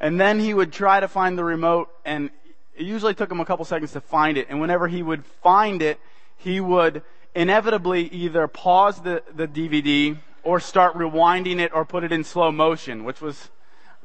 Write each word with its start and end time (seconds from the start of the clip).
And 0.00 0.20
then 0.20 0.40
he 0.40 0.54
would 0.54 0.72
try 0.72 1.00
to 1.00 1.08
find 1.08 1.36
the 1.36 1.44
remote 1.44 1.90
and 2.04 2.30
it 2.78 2.86
usually 2.86 3.14
took 3.14 3.30
him 3.30 3.40
a 3.40 3.44
couple 3.44 3.64
seconds 3.64 3.92
to 3.92 4.00
find 4.00 4.38
it. 4.38 4.46
And 4.48 4.60
whenever 4.60 4.86
he 4.86 5.02
would 5.02 5.26
find 5.26 5.82
it, 5.82 5.98
he 6.36 6.60
would 6.60 7.02
inevitably 7.34 8.06
either 8.08 8.46
pause 8.46 9.02
the, 9.02 9.22
the 9.34 9.48
DVD 9.48 10.16
or 10.44 10.60
start 10.60 10.94
rewinding 10.94 11.58
it 11.58 11.72
or 11.74 11.84
put 11.84 12.04
it 12.04 12.12
in 12.12 12.22
slow 12.24 12.52
motion, 12.52 13.04
which 13.04 13.20
was 13.20 13.50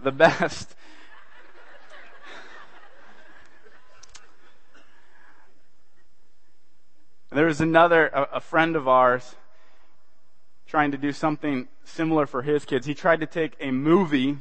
the 0.01 0.11
best. 0.25 0.75
There 7.33 7.47
was 7.47 7.61
another, 7.61 8.07
a, 8.07 8.27
a 8.33 8.39
friend 8.39 8.75
of 8.75 8.87
ours, 8.87 9.35
trying 10.67 10.91
to 10.91 10.97
do 10.97 11.11
something 11.11 11.67
similar 11.83 12.25
for 12.25 12.41
his 12.41 12.65
kids. 12.65 12.85
He 12.85 12.93
tried 12.93 13.19
to 13.19 13.25
take 13.25 13.55
a 13.59 13.71
movie, 13.71 14.37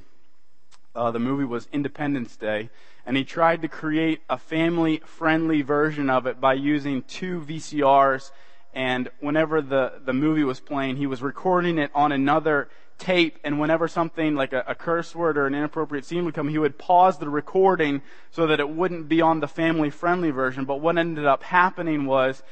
uh, 0.94 1.10
the 1.10 1.18
movie 1.18 1.44
was 1.44 1.68
Independence 1.72 2.36
Day, 2.36 2.70
and 3.04 3.16
he 3.16 3.24
tried 3.24 3.62
to 3.62 3.68
create 3.68 4.20
a 4.30 4.38
family 4.38 5.02
friendly 5.04 5.62
version 5.62 6.08
of 6.08 6.26
it 6.26 6.40
by 6.40 6.54
using 6.54 7.02
two 7.02 7.40
VCRs 7.40 8.30
and 8.74 9.10
whenever 9.20 9.60
the, 9.60 10.00
the 10.04 10.12
movie 10.12 10.44
was 10.44 10.60
playing, 10.60 10.96
he 10.96 11.06
was 11.06 11.20
recording 11.20 11.78
it 11.78 11.90
on 11.94 12.10
another 12.10 12.68
tape, 12.98 13.38
and 13.44 13.58
whenever 13.60 13.86
something 13.86 14.34
like 14.34 14.52
a, 14.52 14.64
a, 14.66 14.74
curse 14.74 15.14
word 15.14 15.36
or 15.36 15.46
an 15.46 15.54
inappropriate 15.54 16.04
scene 16.04 16.24
would 16.24 16.34
come, 16.34 16.48
he 16.48 16.58
would 16.58 16.78
pause 16.78 17.18
the 17.18 17.28
recording 17.28 18.00
so 18.30 18.46
that 18.46 18.60
it 18.60 18.68
wouldn't 18.68 19.08
be 19.08 19.20
on 19.20 19.40
the 19.40 19.48
family 19.48 19.90
friendly 19.90 20.30
version. 20.30 20.64
But 20.64 20.80
what 20.80 20.96
ended 20.96 21.26
up 21.26 21.42
happening 21.42 22.06
was 22.06 22.42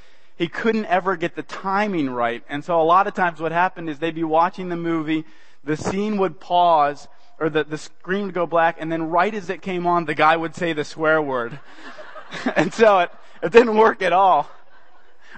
he 0.41 0.49
couldn't 0.49 0.87
ever 0.87 1.17
get 1.17 1.37
the 1.37 1.43
timing 1.43 2.09
right. 2.09 2.43
And 2.49 2.65
so 2.65 2.81
a 2.81 2.83
lot 2.83 3.07
of 3.07 3.13
times 3.13 3.43
what 3.43 3.53
happened 3.53 3.91
is 3.91 3.99
they'd 3.99 4.15
be 4.15 4.25
watching 4.25 4.71
the 4.71 4.77
movie, 4.77 5.27
the 5.65 5.77
scene 5.77 6.17
would 6.17 6.41
pause, 6.41 7.09
or 7.39 7.51
the, 7.51 7.63
the 7.63 7.77
screen 7.77 8.25
would 8.25 8.35
go 8.35 8.47
black, 8.47 8.77
and 8.81 8.91
then 8.91 9.11
right 9.11 9.35
as 9.35 9.51
it 9.51 9.61
came 9.61 9.87
on, 9.87 10.07
the 10.07 10.15
guy 10.15 10.39
would 10.39 10.55
say 10.55 10.73
the 10.73 10.83
swear 10.83 11.21
word. 11.21 11.61
and 12.57 12.73
so 12.73 13.01
it, 13.01 13.11
it 13.43 13.53
didn't 13.53 13.77
work 13.77 14.01
at 14.01 14.15
all. 14.15 14.49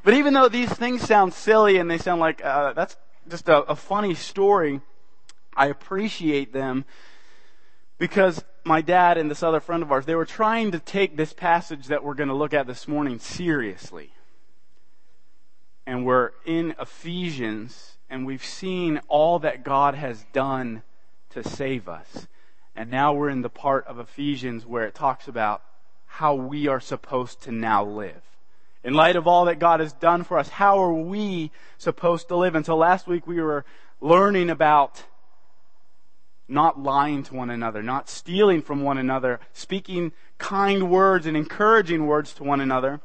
But 0.05 0.15
even 0.15 0.35
though 0.35 0.49
these 0.49 0.73
things 0.73 1.03
sound 1.03 1.35
silly 1.35 1.79
and 1.79 1.91
they 1.91 1.99
sound 1.99 2.21
like 2.21 2.41
uh, 2.45 2.73
that's 2.73 2.97
just 3.29 3.49
a, 3.49 3.65
a 3.65 3.75
funny 3.75 4.15
story, 4.15 4.83
I 5.57 5.67
appreciate 5.67 6.53
them 6.53 6.85
because 7.99 8.45
my 8.63 8.83
dad 8.83 9.19
and 9.19 9.29
this 9.29 9.43
other 9.43 9.59
friend 9.59 9.83
of 9.83 9.91
ours, 9.91 10.07
they 10.07 10.15
were 10.15 10.25
trying 10.25 10.71
to 10.71 10.79
take 10.79 11.17
this 11.17 11.33
passage 11.33 11.89
that 11.89 12.05
we're 12.05 12.15
going 12.15 12.29
to 12.29 12.37
look 12.37 12.55
at 12.55 12.69
this 12.69 12.87
morning 12.87 13.19
seriously. 13.19 14.13
And 15.87 16.07
we're 16.07 16.31
in 16.45 16.75
Ephesians, 16.81 17.97
and 18.09 18.25
we've 18.25 18.45
seen 18.45 19.01
all 19.09 19.39
that 19.41 19.65
God 19.65 19.95
has 19.95 20.25
done 20.33 20.83
to 21.31 21.43
save 21.43 21.89
us. 21.89 22.29
And 22.77 22.91
now 22.91 23.13
we're 23.13 23.29
in 23.29 23.43
the 23.43 23.51
part 23.51 23.87
of 23.87 23.99
Ephesians 23.99 24.65
where 24.65 24.85
it 24.85 24.95
talks 24.95 25.29
about 25.29 25.63
how 26.07 26.35
we 26.35 26.69
are 26.69 26.81
supposed 26.81 27.43
to 27.43 27.53
now 27.53 27.85
live. 27.85 28.23
In 28.85 28.95
light 28.95 29.17
of 29.17 29.27
all 29.27 29.45
that 29.47 29.59
God 29.59 29.81
has 29.81 29.93
done 29.93 30.25
for 30.25 30.39
us, 30.39 30.49
how 30.49 30.83
are 30.83 30.93
we 30.93 31.51
supposed 31.79 32.29
to 32.29 32.37
live? 32.37 32.55
And 32.55 32.67
so 32.67 32.77
last 32.77 33.07
week 33.07 33.27
we 33.27 33.41
were 33.41 33.65
learning 34.01 34.51
about 34.51 35.05
not 36.49 36.81
lying 36.81 37.23
to 37.25 37.35
one 37.35 37.51
another, 37.51 37.83
not 37.83 38.09
stealing 38.09 38.61
from 38.61 38.83
one 38.83 38.99
another, 38.99 39.41
speaking 39.53 40.13
kind 40.39 40.91
words 40.91 41.27
and 41.27 41.37
encouraging 41.37 42.07
words 42.07 42.35
to 42.35 42.45
one 42.45 42.61
another. 42.61 43.01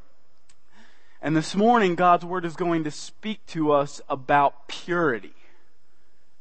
And 1.19 1.35
this 1.35 1.55
morning, 1.55 1.95
God's 1.95 2.23
Word 2.23 2.45
is 2.45 2.55
going 2.55 2.83
to 2.83 2.91
speak 2.91 3.43
to 3.47 3.71
us 3.71 4.01
about 4.07 4.67
purity, 4.67 5.33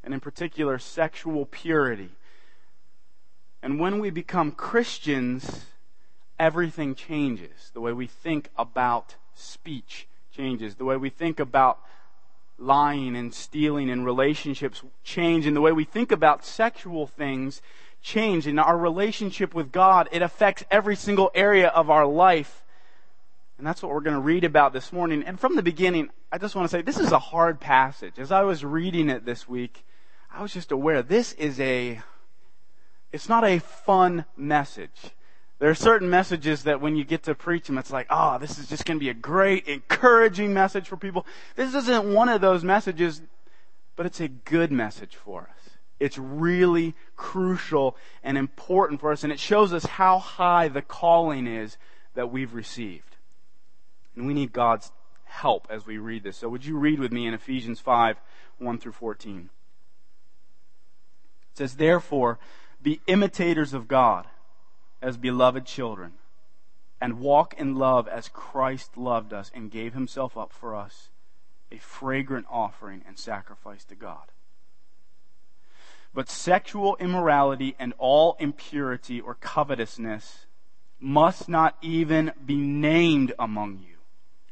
and 0.03 0.13
in 0.13 0.19
particular, 0.19 0.77
sexual 0.77 1.47
purity. 1.47 2.11
And 3.63 3.79
when 3.79 3.97
we 3.97 4.11
become 4.11 4.51
Christians, 4.51 5.65
everything 6.37 6.93
changes. 6.93 7.71
The 7.73 7.81
way 7.81 7.91
we 7.91 8.05
think 8.05 8.49
about 8.55 9.15
speech 9.33 10.07
changes. 10.31 10.75
The 10.75 10.85
way 10.85 10.95
we 10.95 11.09
think 11.09 11.39
about 11.39 11.79
lying 12.59 13.15
and 13.15 13.33
stealing 13.33 13.89
and 13.89 14.05
relationships 14.05 14.83
change. 15.03 15.47
And 15.47 15.55
the 15.55 15.61
way 15.61 15.71
we 15.71 15.85
think 15.85 16.11
about 16.11 16.45
sexual 16.45 17.07
things 17.07 17.63
change. 18.03 18.45
And 18.45 18.59
our 18.59 18.77
relationship 18.77 19.55
with 19.55 19.71
God, 19.71 20.07
it 20.11 20.21
affects 20.21 20.63
every 20.69 20.95
single 20.95 21.31
area 21.33 21.67
of 21.67 21.89
our 21.89 22.05
life. 22.05 22.63
And 23.57 23.65
that's 23.65 23.81
what 23.81 23.91
we're 23.91 24.01
going 24.01 24.15
to 24.15 24.21
read 24.21 24.43
about 24.43 24.71
this 24.73 24.93
morning. 24.93 25.23
And 25.23 25.39
from 25.39 25.55
the 25.55 25.63
beginning, 25.63 26.09
I 26.31 26.37
just 26.37 26.55
want 26.55 26.69
to 26.69 26.77
say 26.77 26.81
this 26.81 26.99
is 26.99 27.11
a 27.11 27.19
hard 27.19 27.59
passage. 27.59 28.19
As 28.19 28.31
I 28.31 28.43
was 28.43 28.63
reading 28.63 29.09
it 29.09 29.25
this 29.25 29.47
week, 29.47 29.83
I 30.31 30.41
was 30.41 30.53
just 30.53 30.71
aware 30.71 31.01
this 31.01 31.33
is 31.33 31.59
a, 31.59 32.01
it's 33.11 33.27
not 33.27 33.43
a 33.43 33.59
fun 33.59 34.25
message. 34.35 35.11
There 35.59 35.71
are 35.71 35.75
certain 35.75 36.07
messages 36.07 36.63
that 36.63 36.81
when 36.81 36.95
you 36.95 37.03
get 37.03 37.23
to 37.23 37.33
preach 37.33 37.65
them, 37.65 37.79
it's 37.79 37.91
like, 37.91 38.05
oh, 38.11 38.37
this 38.37 38.59
is 38.59 38.67
just 38.67 38.85
going 38.85 38.99
to 38.99 39.03
be 39.03 39.09
a 39.09 39.15
great, 39.15 39.67
encouraging 39.67 40.53
message 40.53 40.87
for 40.87 40.97
people. 40.97 41.25
This 41.55 41.73
isn't 41.73 42.13
one 42.13 42.29
of 42.29 42.41
those 42.41 42.63
messages, 42.63 43.23
but 43.95 44.05
it's 44.05 44.19
a 44.19 44.27
good 44.27 44.71
message 44.71 45.15
for 45.15 45.49
us. 45.51 45.69
It's 45.99 46.19
really 46.19 46.93
crucial 47.15 47.97
and 48.21 48.37
important 48.37 48.99
for 48.99 49.11
us, 49.11 49.23
and 49.23 49.33
it 49.33 49.39
shows 49.39 49.73
us 49.73 49.83
how 49.83 50.19
high 50.19 50.67
the 50.67 50.83
calling 50.83 51.47
is 51.47 51.77
that 52.13 52.31
we've 52.31 52.53
received. 52.53 53.06
And 54.17 54.27
we 54.27 54.33
need 54.33 54.51
God's 54.51 54.91
help 55.25 55.67
as 55.69 55.85
we 55.85 55.97
read 55.97 56.23
this. 56.23 56.37
So 56.37 56.49
would 56.49 56.65
you 56.65 56.77
read 56.77 56.99
with 56.99 57.11
me 57.11 57.27
in 57.27 57.33
Ephesians 57.33 57.79
5, 57.79 58.17
1 58.57 58.77
through 58.79 58.91
14? 58.91 59.49
It 61.51 61.57
says, 61.57 61.75
Therefore, 61.75 62.39
be 62.81 62.99
imitators 63.07 63.73
of 63.73 63.87
God 63.87 64.25
as 65.01 65.17
beloved 65.17 65.65
children 65.65 66.13
and 66.99 67.19
walk 67.19 67.53
in 67.57 67.75
love 67.75 68.07
as 68.07 68.29
Christ 68.29 68.97
loved 68.97 69.33
us 69.33 69.51
and 69.53 69.69
gave 69.71 69.93
himself 69.93 70.35
up 70.35 70.51
for 70.51 70.75
us, 70.75 71.09
a 71.71 71.77
fragrant 71.77 72.47
offering 72.49 73.03
and 73.07 73.19
sacrifice 73.19 73.83
to 73.85 73.95
God. 73.95 74.31
But 76.13 76.29
sexual 76.29 76.97
immorality 76.99 77.75
and 77.77 77.93
all 77.99 78.35
impurity 78.39 79.21
or 79.21 79.35
covetousness 79.35 80.47
must 80.99 81.47
not 81.47 81.77
even 81.83 82.31
be 82.43 82.57
named 82.57 83.33
among 83.37 83.79
you, 83.87 83.96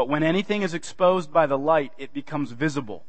But 0.00 0.08
when 0.08 0.22
anything 0.22 0.62
is 0.62 0.72
exposed 0.72 1.30
by 1.30 1.44
the 1.44 1.58
light, 1.58 1.92
it 1.98 2.14
becomes 2.14 2.52
visible. 2.52 3.04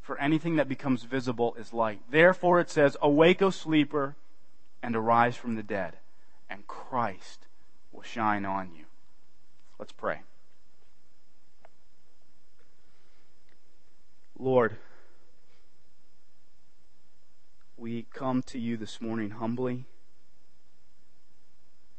For 0.00 0.16
anything 0.20 0.54
that 0.54 0.68
becomes 0.68 1.02
visible 1.02 1.56
is 1.58 1.72
light. 1.72 2.00
Therefore 2.12 2.60
it 2.60 2.70
says, 2.70 2.96
Awake, 3.02 3.42
O 3.42 3.50
sleeper, 3.50 4.14
and 4.80 4.94
arise 4.94 5.34
from 5.34 5.56
the 5.56 5.64
dead, 5.64 5.96
and 6.48 6.64
Christ 6.68 7.48
will 7.90 8.04
shine 8.04 8.44
on 8.44 8.70
you. 8.72 8.84
Let's 9.80 9.90
pray. 9.90 10.20
Lord, 14.38 14.76
we 17.76 18.06
come 18.14 18.42
to 18.42 18.60
you 18.60 18.76
this 18.76 19.00
morning 19.00 19.30
humbly 19.30 19.86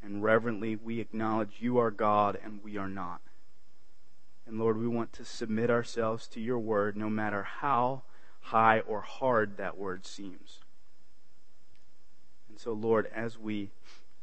and 0.02 0.24
reverently. 0.24 0.78
We 0.78 1.02
acknowledge 1.02 1.58
you 1.60 1.78
are 1.78 1.92
God 1.92 2.40
and 2.42 2.64
we 2.64 2.78
are 2.78 2.88
not. 2.88 3.20
And 4.50 4.60
Lord, 4.60 4.78
we 4.78 4.88
want 4.88 5.14
to 5.14 5.24
submit 5.24 5.70
ourselves 5.70 6.28
to 6.30 6.42
your 6.42 6.60
word 6.60 6.98
no 6.98 7.10
matter 7.10 7.44
how 7.44 8.02
high 8.42 8.82
or 8.82 9.02
hard 9.02 9.56
that 9.58 9.78
word 9.78 10.06
seems. 10.06 10.60
And 12.50 12.60
so, 12.60 12.74
Lord, 12.74 13.10
as 13.14 13.38
we 13.38 13.70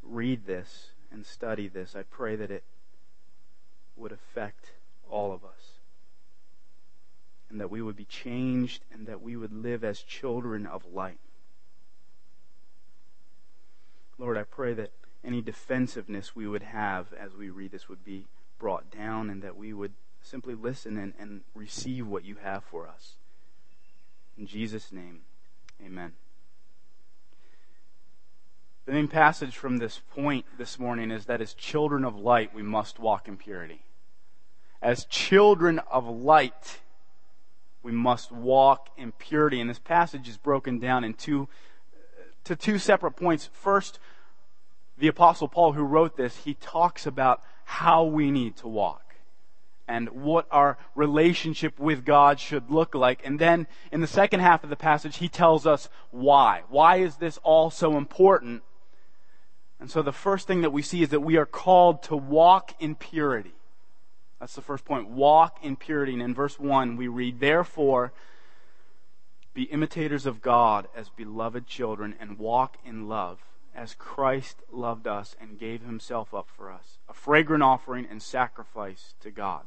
read 0.02 0.46
this, 0.46 0.90
and 1.17 1.25
study 1.25 1.69
this, 1.69 1.96
I 1.96 2.02
pray 2.02 2.37
that 2.37 2.50
it 2.50 2.64
would 3.96 4.12
affect 4.12 4.73
all 5.11 5.32
of 5.32 5.44
us. 5.44 5.81
And 7.49 7.61
that 7.61 7.70
we 7.70 7.81
would 7.81 7.96
be 7.96 8.05
changed 8.05 8.82
and 8.93 9.06
that 9.06 9.22
we 9.22 9.37
would 9.37 9.52
live 9.52 9.84
as 9.84 10.02
children 10.02 10.67
of 10.67 10.84
light. 10.93 11.20
Lord, 14.19 14.37
I 14.37 14.43
pray 14.43 14.75
that 14.75 14.90
any 15.25 15.40
defensiveness 15.40 16.34
we 16.34 16.46
would 16.46 16.62
have 16.62 17.12
as 17.12 17.34
we 17.34 17.50
read 17.50 17.70
this 17.70 17.88
would 17.88 18.05
be 18.05 18.26
brought 18.58 18.90
down 18.90 19.31
and 19.31 19.43
that 19.43 19.56
we 19.56 19.72
would 19.72 19.93
simply 20.26 20.55
listen 20.55 20.96
and, 20.96 21.14
and 21.19 21.43
receive 21.55 22.06
what 22.06 22.25
you 22.25 22.37
have 22.43 22.64
for 22.64 22.87
us. 22.87 23.14
In 24.37 24.46
Jesus' 24.46 24.93
name, 24.93 25.20
amen. 25.84 26.12
The 28.84 28.93
main 28.93 29.08
passage 29.08 29.56
from 29.56 29.78
this 29.78 30.00
point 30.14 30.44
this 30.58 30.78
morning 30.78 31.11
is 31.11 31.26
that 31.26 31.40
as 31.40 31.55
children 31.55 32.05
of 32.05 32.17
light, 32.17 32.55
we 32.55 32.62
must 32.62 32.99
walk 32.99 33.28
in 33.28 33.37
purity. 33.37 33.82
As 34.82 35.05
children 35.06 35.81
of 35.90 36.06
light, 36.06 36.81
we 37.82 37.93
must 37.93 38.31
walk 38.31 38.90
in 38.96 39.12
purity. 39.12 39.61
And 39.61 39.70
this 39.70 39.79
passage 39.79 40.29
is 40.29 40.37
broken 40.37 40.79
down 40.79 41.02
into 41.02 41.49
to 42.44 42.55
two 42.55 42.79
separate 42.79 43.12
points. 43.12 43.49
First, 43.52 43.99
the 44.99 45.08
apostle 45.08 45.49
Paul 45.49 45.72
who 45.72 45.82
wrote 45.82 46.17
this, 46.17 46.38
he 46.38 46.55
talks 46.55 47.06
about 47.06 47.43
how 47.64 48.05
we 48.05 48.31
need 48.31 48.56
to 48.58 48.69
walk 48.69 49.06
and 49.88 50.08
what 50.10 50.46
our 50.50 50.78
relationship 50.94 51.78
with 51.78 52.04
God 52.04 52.40
should 52.40 52.70
look 52.70 52.94
like. 52.94 53.20
And 53.24 53.38
then 53.38 53.66
in 53.92 54.00
the 54.00 54.06
second 54.06 54.40
half 54.40 54.64
of 54.64 54.70
the 54.70 54.76
passage, 54.76 55.18
he 55.18 55.28
tells 55.28 55.66
us 55.66 55.88
why. 56.10 56.62
Why 56.68 56.96
is 56.96 57.16
this 57.16 57.38
all 57.42 57.70
so 57.70 57.96
important? 57.96 58.62
And 59.78 59.90
so 59.90 60.02
the 60.02 60.12
first 60.12 60.46
thing 60.46 60.62
that 60.62 60.70
we 60.70 60.82
see 60.82 61.02
is 61.02 61.10
that 61.10 61.20
we 61.20 61.36
are 61.36 61.46
called 61.46 62.02
to 62.04 62.16
walk 62.16 62.74
in 62.80 62.94
purity. 62.94 63.54
That's 64.40 64.54
the 64.54 64.62
first 64.62 64.84
point. 64.84 65.08
Walk 65.08 65.58
in 65.62 65.76
purity. 65.76 66.12
And 66.12 66.22
in 66.22 66.34
verse 66.34 66.58
1, 66.58 66.96
we 66.96 67.08
read, 67.08 67.40
Therefore, 67.40 68.12
be 69.54 69.64
imitators 69.64 70.26
of 70.26 70.42
God 70.42 70.88
as 70.94 71.08
beloved 71.08 71.66
children 71.66 72.14
and 72.20 72.38
walk 72.38 72.76
in 72.84 73.08
love 73.08 73.38
as 73.74 73.94
Christ 73.94 74.62
loved 74.72 75.06
us 75.06 75.36
and 75.40 75.58
gave 75.58 75.82
himself 75.82 76.32
up 76.34 76.48
for 76.48 76.72
us, 76.72 76.98
a 77.08 77.12
fragrant 77.12 77.62
offering 77.62 78.06
and 78.10 78.22
sacrifice 78.22 79.14
to 79.20 79.30
God. 79.30 79.62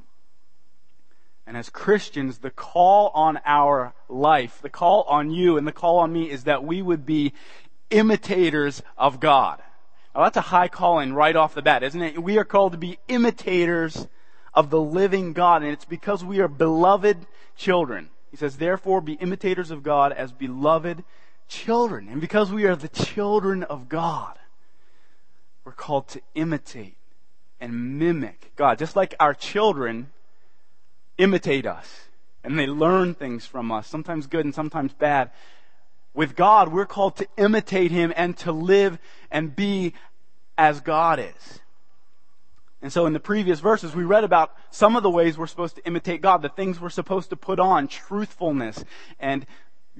And 1.49 1.57
as 1.57 1.71
Christians, 1.71 2.37
the 2.37 2.51
call 2.51 3.07
on 3.15 3.39
our 3.43 3.95
life, 4.07 4.59
the 4.61 4.69
call 4.69 5.01
on 5.09 5.31
you 5.31 5.57
and 5.57 5.65
the 5.65 5.71
call 5.71 5.97
on 5.97 6.13
me 6.13 6.29
is 6.29 6.43
that 6.43 6.63
we 6.63 6.79
would 6.79 7.07
be 7.07 7.33
imitators 7.89 8.83
of 8.95 9.19
God. 9.19 9.59
Now, 10.13 10.25
that's 10.25 10.37
a 10.37 10.41
high 10.41 10.67
calling 10.67 11.11
right 11.11 11.35
off 11.35 11.55
the 11.55 11.63
bat, 11.63 11.81
isn't 11.81 12.01
it? 12.03 12.21
We 12.21 12.37
are 12.37 12.43
called 12.43 12.73
to 12.73 12.77
be 12.77 12.99
imitators 13.07 14.07
of 14.53 14.69
the 14.69 14.79
living 14.79 15.33
God, 15.33 15.63
and 15.63 15.71
it's 15.71 15.85
because 15.85 16.23
we 16.23 16.39
are 16.39 16.47
beloved 16.47 17.25
children. 17.55 18.11
He 18.29 18.37
says, 18.37 18.57
therefore, 18.57 19.01
be 19.01 19.13
imitators 19.13 19.71
of 19.71 19.81
God 19.81 20.11
as 20.11 20.31
beloved 20.31 21.03
children. 21.47 22.09
And 22.09 22.21
because 22.21 22.51
we 22.51 22.65
are 22.65 22.75
the 22.75 22.89
children 22.89 23.63
of 23.63 23.89
God, 23.89 24.37
we're 25.65 25.71
called 25.71 26.09
to 26.09 26.21
imitate 26.35 26.97
and 27.59 27.97
mimic 27.97 28.51
God. 28.55 28.77
Just 28.77 28.95
like 28.95 29.15
our 29.19 29.33
children 29.33 30.11
imitate 31.19 31.67
us 31.67 32.07
and 32.43 32.57
they 32.57 32.65
learn 32.65 33.13
things 33.13 33.45
from 33.45 33.71
us, 33.71 33.85
sometimes 33.85 34.25
good 34.25 34.45
and 34.45 34.55
sometimes 34.55 34.93
bad. 34.93 35.29
With 36.15 36.35
God, 36.35 36.69
we're 36.69 36.87
called 36.87 37.17
to 37.17 37.27
imitate 37.37 37.91
Him 37.91 38.11
and 38.15 38.35
to 38.37 38.51
live 38.51 38.97
and 39.29 39.55
be 39.55 39.93
as 40.57 40.79
God 40.79 41.19
is. 41.19 41.59
And 42.81 42.91
so 42.93 43.05
in 43.05 43.13
the 43.13 43.19
previous 43.19 43.59
verses, 43.59 43.93
we 43.93 44.03
read 44.03 44.23
about 44.23 44.55
some 44.71 44.95
of 44.95 45.03
the 45.03 45.09
ways 45.09 45.37
we're 45.37 45.47
supposed 45.47 45.75
to 45.75 45.85
imitate 45.85 46.21
God, 46.21 46.41
the 46.41 46.49
things 46.49 46.79
we're 46.79 46.89
supposed 46.89 47.29
to 47.29 47.35
put 47.35 47.59
on, 47.59 47.87
truthfulness 47.87 48.85
and 49.19 49.45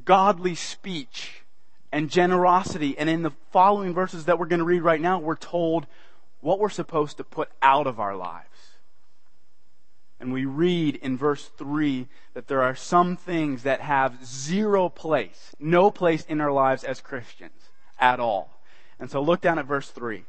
godly 0.06 0.56
speech 0.56 1.44
and 1.92 2.10
generosity. 2.10 2.98
And 2.98 3.10
in 3.10 3.22
the 3.22 3.32
following 3.52 3.94
verses 3.94 4.26
that 4.26 4.40
we're 4.40 4.46
going 4.46 4.60
to 4.60 4.66
read 4.66 4.82
right 4.82 5.02
now, 5.02 5.20
we're 5.20 5.36
told 5.36 5.88
what 6.40 6.58
we're 6.58 6.70
supposed 6.70 7.18
to 7.18 7.26
put 7.26 7.50
out 7.62 7.86
of 7.86 8.00
our 8.00 8.16
lives. 8.16 8.69
And 10.20 10.34
we 10.34 10.46
read 10.46 10.96
in 10.98 11.18
verse 11.18 11.50
3 11.58 12.08
that 12.34 12.48
there 12.48 12.62
are 12.62 12.76
some 12.76 13.16
things 13.16 13.64
that 13.64 13.82
have 13.82 14.26
zero 14.26 14.90
place, 14.90 15.56
no 15.60 15.92
place 15.92 16.26
in 16.26 16.42
our 16.42 16.52
lives 16.52 16.84
as 16.84 17.00
Christians 17.00 17.70
at 18.00 18.20
all. 18.20 18.60
And 19.00 19.10
so 19.10 19.22
look 19.22 19.40
down 19.42 19.60
at 19.60 19.66
verse 19.66 19.90
3. 19.90 20.26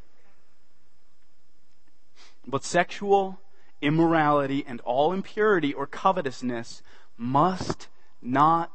But 2.46 2.64
sexual 2.64 3.40
immorality 3.82 4.64
and 4.66 4.80
all 4.82 5.12
impurity 5.12 5.72
or 5.72 5.86
covetousness 5.86 6.82
must 7.16 7.88
not 8.22 8.70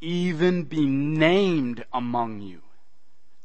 even 0.00 0.64
be 0.64 0.86
named 0.86 1.84
among 1.92 2.40
you, 2.40 2.60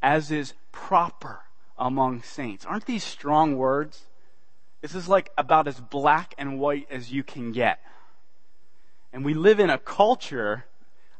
as 0.02 0.32
is 0.32 0.54
proper 0.72 1.42
among 1.78 2.22
saints. 2.22 2.66
Aren't 2.66 2.86
these 2.86 3.04
strong 3.04 3.56
words? 3.56 4.06
This 4.82 4.96
is 4.96 5.08
like 5.08 5.32
about 5.38 5.68
as 5.68 5.80
black 5.80 6.34
and 6.38 6.60
white 6.60 6.88
as 6.90 7.12
you 7.12 7.24
can 7.24 7.52
get. 7.52 7.80
And 9.14 9.24
we 9.24 9.34
live 9.34 9.60
in 9.60 9.70
a 9.70 9.78
culture, 9.78 10.66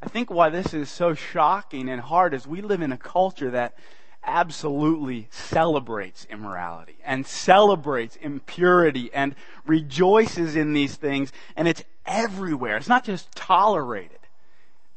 I 0.02 0.08
think 0.08 0.32
why 0.32 0.50
this 0.50 0.74
is 0.74 0.90
so 0.90 1.14
shocking 1.14 1.90
and 1.90 2.02
hard 2.02 2.34
is 2.34 2.48
we 2.48 2.62
live 2.62 2.82
in 2.82 2.92
a 2.92 2.98
culture 2.98 3.52
that 3.52 3.76
absolutely 4.24 5.28
celebrates 5.32 6.28
immorality 6.30 6.98
and 7.04 7.26
celebrates 7.26 8.16
impurity 8.18 9.12
and 9.14 9.36
rejoices 9.66 10.56
in 10.56 10.74
these 10.74 10.96
things 10.96 11.32
and 11.56 11.68
it's 11.68 11.84
everywhere. 12.06 12.78
It's 12.78 12.88
not 12.88 13.04
just 13.04 13.32
tolerated. 13.34 14.21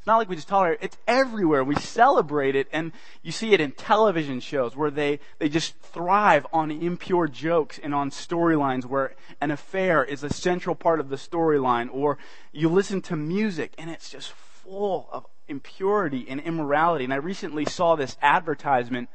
It's 0.05 0.07
not 0.07 0.19
like 0.19 0.29
we 0.29 0.37
just 0.37 0.49
tolerate 0.49 0.81
it. 0.83 0.85
It's 0.85 0.99
everywhere. 1.09 1.65
We 1.65 1.77
celebrate 1.77 2.55
it 2.55 2.69
and 2.71 2.93
you 3.23 3.33
see 3.33 3.55
it 3.55 3.61
in 3.63 3.73
television 3.73 4.39
shows 4.41 4.77
where 4.77 4.91
they, 4.91 5.19
they 5.39 5.49
just 5.49 5.79
thrive 5.79 6.47
on 6.53 6.71
impure 6.71 7.27
jokes 7.27 7.81
and 7.83 7.95
on 7.95 8.11
storylines 8.11 8.85
where 8.85 9.15
an 9.41 9.51
affair 9.51 10.05
is 10.05 10.23
a 10.23 10.29
central 10.29 10.75
part 10.75 11.01
of 11.01 11.09
the 11.09 11.17
storyline 11.17 11.89
or 11.91 12.19
you 12.53 12.69
listen 12.69 13.01
to 13.01 13.17
music 13.17 13.73
and 13.79 13.89
it's 13.89 14.11
just 14.11 14.31
full 14.31 15.09
of 15.11 15.25
impurity 15.49 16.27
and 16.29 16.39
immorality. 16.39 17.05
And 17.05 17.13
I 17.15 17.17
recently 17.17 17.65
saw 17.65 17.97
this 17.97 18.19
advertisement 18.21 19.09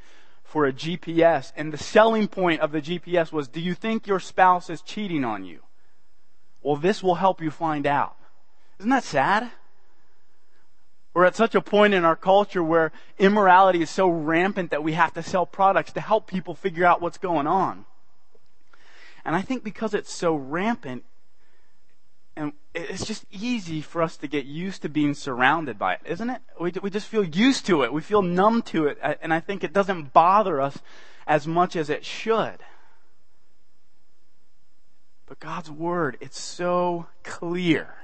for 0.44 0.66
a 0.66 0.74
GPS 0.74 1.54
and 1.56 1.72
the 1.72 1.78
selling 1.78 2.28
point 2.28 2.62
of 2.62 2.72
the 2.72 2.82
GPS 2.82 3.32
was, 3.32 3.48
do 3.48 3.62
you 3.62 3.76
think 3.76 4.08
your 4.08 4.20
spouse 4.20 4.72
is 4.72 4.82
cheating 4.82 5.24
on 5.24 5.46
you? 5.46 5.60
Well, 6.64 6.78
this 6.78 7.04
will 7.04 7.14
help 7.14 7.44
you 7.44 7.52
find 7.52 7.86
out. 7.86 8.16
Isn't 8.80 8.90
that 8.90 9.04
sad? 9.04 9.52
We're 11.14 11.26
at 11.26 11.36
such 11.36 11.56
a 11.56 11.62
point 11.62 11.94
in 11.94 12.06
our 12.06 12.16
culture 12.16 12.64
where 12.64 12.92
immorality 13.18 13.82
is 13.82 13.90
so 13.90 14.08
rampant 14.08 14.72
that 14.72 14.84
we 14.84 14.94
have 14.94 15.14
to 15.14 15.24
sell 15.24 15.46
products 15.46 15.92
to 15.94 16.02
help 16.02 16.28
people 16.28 16.54
figure 16.54 16.86
out 16.86 17.02
what's 17.02 17.18
going 17.18 17.48
on. 17.48 17.86
And 19.26 19.36
I 19.36 19.42
think 19.42 19.64
because 19.64 19.94
it's 19.94 20.14
so 20.14 20.36
rampant, 20.36 21.04
and 22.36 22.54
it's 22.74 23.06
just 23.06 23.26
easy 23.32 23.82
for 23.82 24.02
us 24.02 24.16
to 24.18 24.28
get 24.28 24.46
used 24.46 24.84
to 24.84 24.90
being 24.90 25.14
surrounded 25.14 25.78
by 25.78 25.96
it, 25.96 26.02
isn't 26.06 26.30
it? 26.30 26.42
We, 26.60 26.72
we 26.82 26.90
just 26.90 27.08
feel 27.08 27.24
used 27.24 27.66
to 27.66 27.84
it. 27.84 27.92
We 27.92 28.02
feel 28.02 28.22
numb 28.22 28.62
to 28.64 28.88
it. 28.88 28.98
Uh, 29.02 29.16
and 29.22 29.34
I 29.34 29.40
think 29.40 29.64
it 29.64 29.74
doesn't 29.74 30.14
bother 30.14 30.62
us 30.62 30.78
as 31.28 31.46
much 31.46 31.76
as 31.76 31.90
it 31.90 32.06
should. 32.06 32.60
But 35.26 35.40
God's 35.40 35.70
Word, 35.70 36.18
it's 36.22 36.40
so 36.40 37.08
clear. 37.24 37.99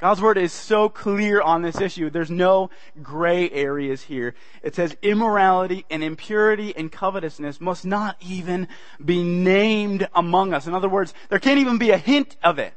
God's 0.00 0.22
word 0.22 0.38
is 0.38 0.52
so 0.52 0.88
clear 0.88 1.42
on 1.42 1.60
this 1.60 1.78
issue. 1.78 2.08
There's 2.08 2.30
no 2.30 2.70
gray 3.02 3.50
areas 3.50 4.00
here. 4.02 4.34
It 4.62 4.74
says 4.74 4.96
immorality 5.02 5.84
and 5.90 6.02
impurity 6.02 6.74
and 6.74 6.90
covetousness 6.90 7.60
must 7.60 7.84
not 7.84 8.16
even 8.20 8.66
be 9.04 9.22
named 9.22 10.08
among 10.14 10.54
us. 10.54 10.66
In 10.66 10.74
other 10.74 10.88
words, 10.88 11.12
there 11.28 11.38
can't 11.38 11.58
even 11.58 11.76
be 11.76 11.90
a 11.90 11.98
hint 11.98 12.36
of 12.42 12.58
it. 12.58 12.72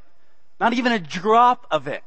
Not 0.60 0.74
even 0.74 0.92
a 0.92 0.98
drop 0.98 1.66
of 1.70 1.88
it. 1.88 2.04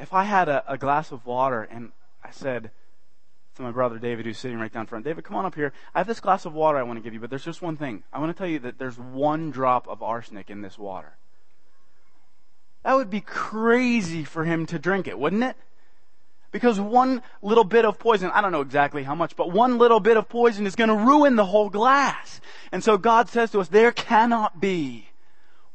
If 0.00 0.12
I 0.12 0.24
had 0.24 0.48
a, 0.48 0.64
a 0.72 0.76
glass 0.76 1.12
of 1.12 1.24
water 1.24 1.62
and 1.62 1.92
I 2.24 2.32
said 2.32 2.72
to 3.54 3.62
my 3.62 3.70
brother 3.70 4.00
David, 4.00 4.26
who's 4.26 4.38
sitting 4.38 4.58
right 4.58 4.72
down 4.72 4.86
front, 4.86 5.04
David, 5.04 5.22
come 5.22 5.36
on 5.36 5.46
up 5.46 5.54
here. 5.54 5.72
I 5.94 6.00
have 6.00 6.08
this 6.08 6.18
glass 6.18 6.44
of 6.44 6.54
water 6.54 6.76
I 6.76 6.82
want 6.82 6.98
to 6.98 7.02
give 7.02 7.14
you, 7.14 7.20
but 7.20 7.30
there's 7.30 7.44
just 7.44 7.62
one 7.62 7.76
thing. 7.76 8.02
I 8.12 8.18
want 8.18 8.34
to 8.34 8.36
tell 8.36 8.48
you 8.48 8.58
that 8.60 8.80
there's 8.80 8.98
one 8.98 9.52
drop 9.52 9.86
of 9.86 10.02
arsenic 10.02 10.50
in 10.50 10.60
this 10.60 10.76
water. 10.76 11.14
That 12.84 12.94
would 12.94 13.10
be 13.10 13.20
crazy 13.20 14.24
for 14.24 14.44
him 14.44 14.66
to 14.66 14.78
drink 14.78 15.06
it, 15.06 15.18
wouldn't 15.18 15.44
it? 15.44 15.56
Because 16.50 16.78
one 16.78 17.22
little 17.40 17.64
bit 17.64 17.84
of 17.84 17.98
poison, 17.98 18.30
I 18.32 18.42
don't 18.42 18.52
know 18.52 18.60
exactly 18.60 19.04
how 19.04 19.14
much, 19.14 19.36
but 19.36 19.50
one 19.50 19.78
little 19.78 20.00
bit 20.00 20.18
of 20.18 20.28
poison 20.28 20.66
is 20.66 20.76
going 20.76 20.88
to 20.88 20.96
ruin 20.96 21.36
the 21.36 21.46
whole 21.46 21.70
glass. 21.70 22.40
And 22.70 22.84
so 22.84 22.98
God 22.98 23.28
says 23.28 23.50
to 23.52 23.60
us, 23.60 23.68
there 23.68 23.92
cannot 23.92 24.60
be 24.60 25.08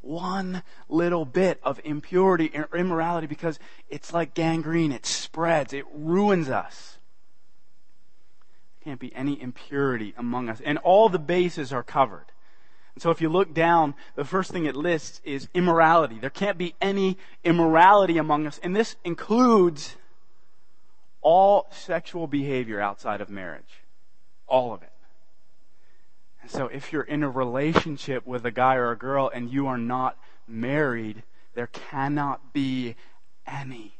one 0.02 0.62
little 0.88 1.26
bit 1.26 1.60
of 1.64 1.82
impurity 1.84 2.52
or 2.54 2.78
immorality 2.78 3.26
because 3.26 3.60
it's 3.90 4.14
like 4.14 4.36
gangrene. 4.36 4.92
It 4.92 5.06
spreads. 5.06 5.74
It 5.74 5.86
ruins 5.92 6.50
us. 6.50 7.00
There 8.80 8.92
can't 8.92 9.00
be 9.00 9.14
any 9.16 9.42
impurity 9.42 10.14
among 10.16 10.48
us. 10.48 10.62
And 10.64 10.78
all 10.78 11.10
the 11.10 11.20
bases 11.20 11.74
are 11.74 11.84
covered. 11.84 12.26
So 13.00 13.12
if 13.12 13.22
you 13.22 13.30
look 13.30 13.54
down, 13.54 13.96
the 14.16 14.26
first 14.26 14.52
thing 14.52 14.66
it 14.66 14.76
lists 14.76 15.22
is 15.24 15.48
immorality. 15.54 16.20
There 16.20 16.30
can't 16.30 16.58
be 16.58 16.76
any 16.82 17.18
immorality 17.44 18.18
among 18.18 18.48
us. 18.48 18.60
And 18.64 18.76
this 18.76 18.96
includes 19.04 19.96
all 21.22 21.68
sexual 21.72 22.28
behavior 22.28 22.80
outside 22.80 23.22
of 23.22 23.30
marriage. 23.30 23.84
All 24.48 24.74
of 24.74 24.82
it. 24.82 24.92
And 26.42 26.50
so 26.50 26.68
if 26.68 26.94
you're 26.94 27.04
in 27.04 27.24
a 27.24 27.30
relationship 27.30 28.26
with 28.26 28.46
a 28.46 28.52
guy 28.52 28.76
or 28.76 28.92
a 28.92 28.98
girl 28.98 29.30
and 29.34 29.52
you 29.52 29.68
are 29.68 29.78
not 29.78 30.18
married, 30.48 31.24
there 31.56 31.68
cannot 31.68 32.54
be 32.54 32.96
any 33.46 33.98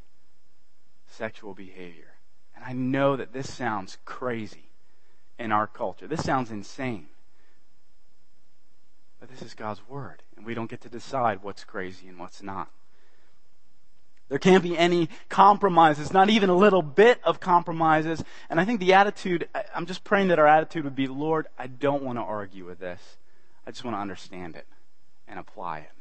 sexual 1.08 1.54
behavior. 1.54 2.14
And 2.56 2.64
I 2.64 2.74
know 2.74 3.16
that 3.16 3.34
this 3.34 3.54
sounds 3.54 3.98
crazy 4.06 4.70
in 5.38 5.52
our 5.52 5.68
culture. 5.68 6.08
This 6.08 6.24
sounds 6.24 6.52
insane. 6.52 7.08
But 9.20 9.30
this 9.30 9.42
is 9.42 9.54
God's 9.54 9.82
Word, 9.88 10.22
and 10.36 10.46
we 10.46 10.54
don't 10.54 10.70
get 10.70 10.82
to 10.82 10.90
decide 10.90 11.42
what's 11.42 11.64
crazy 11.64 12.08
and 12.08 12.20
what's 12.20 12.44
not. 12.44 12.70
There 14.30 14.40
can't 14.40 14.64
be 14.64 14.78
any 14.78 15.10
compromises, 15.30 16.12
not 16.12 16.30
even 16.30 16.50
a 16.50 16.56
little 16.56 16.82
bit 16.82 17.22
of 17.24 17.40
compromises. 17.40 18.24
And 18.50 18.60
I 18.60 18.66
think 18.66 18.80
the 18.82 18.94
attitude, 18.94 19.48
I'm 19.74 19.86
just 19.86 20.04
praying 20.04 20.28
that 20.28 20.40
our 20.40 20.48
attitude 20.48 20.84
would 20.84 20.96
be, 20.98 21.08
Lord, 21.08 21.48
I 21.58 21.68
don't 21.68 22.04
want 22.04 22.18
to 22.18 22.24
argue 22.24 22.66
with 22.66 22.80
this. 22.80 23.18
I 23.66 23.72
just 23.72 23.86
want 23.86 23.96
to 23.96 24.02
understand 24.02 24.58
it 24.58 24.68
and 25.28 25.40
apply 25.40 25.80
it. 25.80 25.92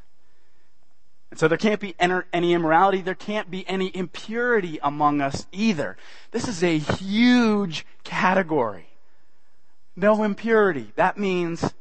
And 1.31 1.39
so 1.39 1.47
there 1.49 1.59
can't 1.59 1.81
be 1.81 1.95
any 2.01 2.53
immorality. 2.53 3.01
There 3.01 3.15
can't 3.15 3.51
be 3.51 3.69
any 3.69 3.95
impurity 3.95 4.79
among 4.83 5.21
us 5.21 5.47
either. 5.53 5.97
This 6.33 6.49
is 6.49 6.65
a 6.65 6.79
huge 6.79 7.87
category. 8.05 8.89
No 9.95 10.25
impurity. 10.25 10.93
That 10.97 11.17
means 11.17 11.75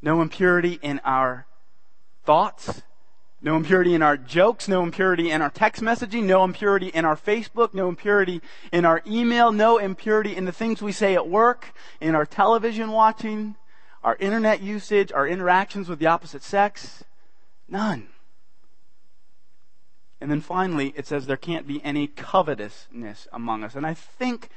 no 0.00 0.22
impurity 0.22 0.78
in 0.82 1.00
our 1.04 1.46
thoughts, 2.24 2.82
no 3.40 3.56
impurity 3.56 3.94
in 3.94 4.02
our 4.02 4.16
jokes, 4.16 4.68
no 4.68 4.82
impurity 4.82 5.30
in 5.30 5.42
our 5.42 5.50
text 5.50 5.82
messaging, 5.82 6.24
no 6.24 6.42
impurity 6.44 6.88
in 6.88 7.04
our 7.04 7.16
Facebook, 7.16 7.72
no 7.72 7.88
impurity 7.88 8.40
in 8.72 8.84
our 8.84 9.02
email, 9.06 9.52
no 9.52 9.78
impurity 9.78 10.34
in 10.34 10.44
the 10.44 10.52
things 10.52 10.82
we 10.82 10.92
say 10.92 11.14
at 11.14 11.28
work, 11.28 11.72
in 12.00 12.14
our 12.14 12.26
television 12.26 12.90
watching, 12.90 13.54
our 14.02 14.16
internet 14.16 14.60
usage, 14.60 15.12
our 15.12 15.26
interactions 15.26 15.88
with 15.88 15.98
the 15.98 16.06
opposite 16.06 16.42
sex. 16.42 17.04
None. 17.68 18.08
And 20.20 20.30
then 20.30 20.40
finally, 20.40 20.92
it 20.96 21.06
says 21.06 21.26
there 21.26 21.36
can't 21.36 21.66
be 21.66 21.82
any 21.84 22.08
covetousness 22.08 23.28
among 23.32 23.62
us. 23.62 23.76
And 23.76 23.86
I 23.86 23.94
think 23.94 24.48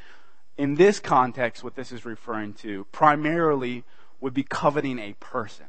in 0.57 0.75
this 0.75 0.99
context, 0.99 1.63
what 1.63 1.75
this 1.75 1.91
is 1.91 2.03
referring 2.03 2.53
to 2.55 2.85
primarily 2.91 3.83
would 4.21 4.33
be 4.33 4.43
coveting 4.43 4.99
a 4.99 5.13
person. 5.19 5.65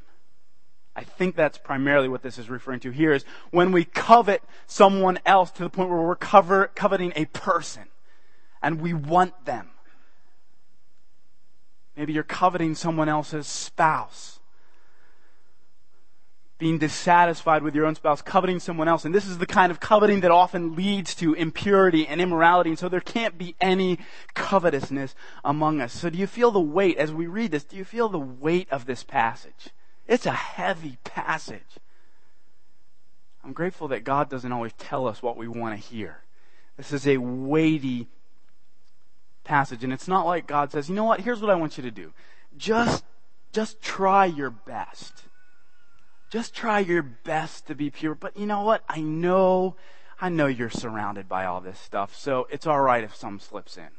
I 0.94 1.04
think 1.04 1.36
that's 1.36 1.56
primarily 1.56 2.08
what 2.08 2.22
this 2.22 2.38
is 2.38 2.50
referring 2.50 2.80
to 2.80 2.90
here 2.90 3.12
is 3.12 3.24
when 3.50 3.72
we 3.72 3.84
covet 3.84 4.42
someone 4.66 5.18
else 5.24 5.50
to 5.52 5.62
the 5.62 5.70
point 5.70 5.88
where 5.88 6.02
we're 6.02 6.14
cover, 6.14 6.70
coveting 6.74 7.12
a 7.16 7.24
person 7.26 7.84
and 8.62 8.80
we 8.80 8.92
want 8.92 9.46
them. 9.46 9.70
Maybe 11.96 12.12
you're 12.12 12.22
coveting 12.22 12.74
someone 12.74 13.08
else's 13.08 13.46
spouse. 13.46 14.38
Being 16.62 16.78
dissatisfied 16.78 17.64
with 17.64 17.74
your 17.74 17.86
own 17.86 17.96
spouse, 17.96 18.22
coveting 18.22 18.60
someone 18.60 18.86
else. 18.86 19.04
And 19.04 19.12
this 19.12 19.26
is 19.26 19.38
the 19.38 19.46
kind 19.46 19.72
of 19.72 19.80
coveting 19.80 20.20
that 20.20 20.30
often 20.30 20.76
leads 20.76 21.12
to 21.16 21.34
impurity 21.34 22.06
and 22.06 22.20
immorality. 22.20 22.70
And 22.70 22.78
so 22.78 22.88
there 22.88 23.00
can't 23.00 23.36
be 23.36 23.56
any 23.60 23.98
covetousness 24.34 25.16
among 25.44 25.80
us. 25.80 25.92
So 25.92 26.08
do 26.08 26.16
you 26.16 26.28
feel 26.28 26.52
the 26.52 26.60
weight, 26.60 26.98
as 26.98 27.12
we 27.12 27.26
read 27.26 27.50
this, 27.50 27.64
do 27.64 27.76
you 27.76 27.84
feel 27.84 28.08
the 28.08 28.20
weight 28.20 28.68
of 28.70 28.86
this 28.86 29.02
passage? 29.02 29.70
It's 30.06 30.24
a 30.24 30.30
heavy 30.30 30.98
passage. 31.02 31.80
I'm 33.42 33.52
grateful 33.52 33.88
that 33.88 34.04
God 34.04 34.30
doesn't 34.30 34.52
always 34.52 34.72
tell 34.74 35.08
us 35.08 35.20
what 35.20 35.36
we 35.36 35.48
want 35.48 35.74
to 35.74 35.84
hear. 35.84 36.22
This 36.76 36.92
is 36.92 37.08
a 37.08 37.16
weighty 37.16 38.06
passage. 39.42 39.82
And 39.82 39.92
it's 39.92 40.06
not 40.06 40.26
like 40.26 40.46
God 40.46 40.70
says, 40.70 40.88
you 40.88 40.94
know 40.94 41.02
what, 41.02 41.22
here's 41.22 41.40
what 41.40 41.50
I 41.50 41.56
want 41.56 41.76
you 41.76 41.82
to 41.82 41.90
do. 41.90 42.12
Just, 42.56 43.02
just 43.50 43.82
try 43.82 44.26
your 44.26 44.50
best. 44.50 45.24
Just 46.32 46.54
try 46.54 46.78
your 46.78 47.02
best 47.02 47.66
to 47.66 47.74
be 47.74 47.90
pure. 47.90 48.14
But 48.14 48.38
you 48.38 48.46
know 48.46 48.62
what? 48.62 48.82
I 48.88 49.02
know, 49.02 49.76
I 50.18 50.30
know 50.30 50.46
you're 50.46 50.70
surrounded 50.70 51.28
by 51.28 51.44
all 51.44 51.60
this 51.60 51.78
stuff, 51.78 52.16
so 52.16 52.48
it's 52.50 52.66
alright 52.66 53.04
if 53.04 53.14
some 53.14 53.38
slips 53.38 53.76
in. 53.76 53.90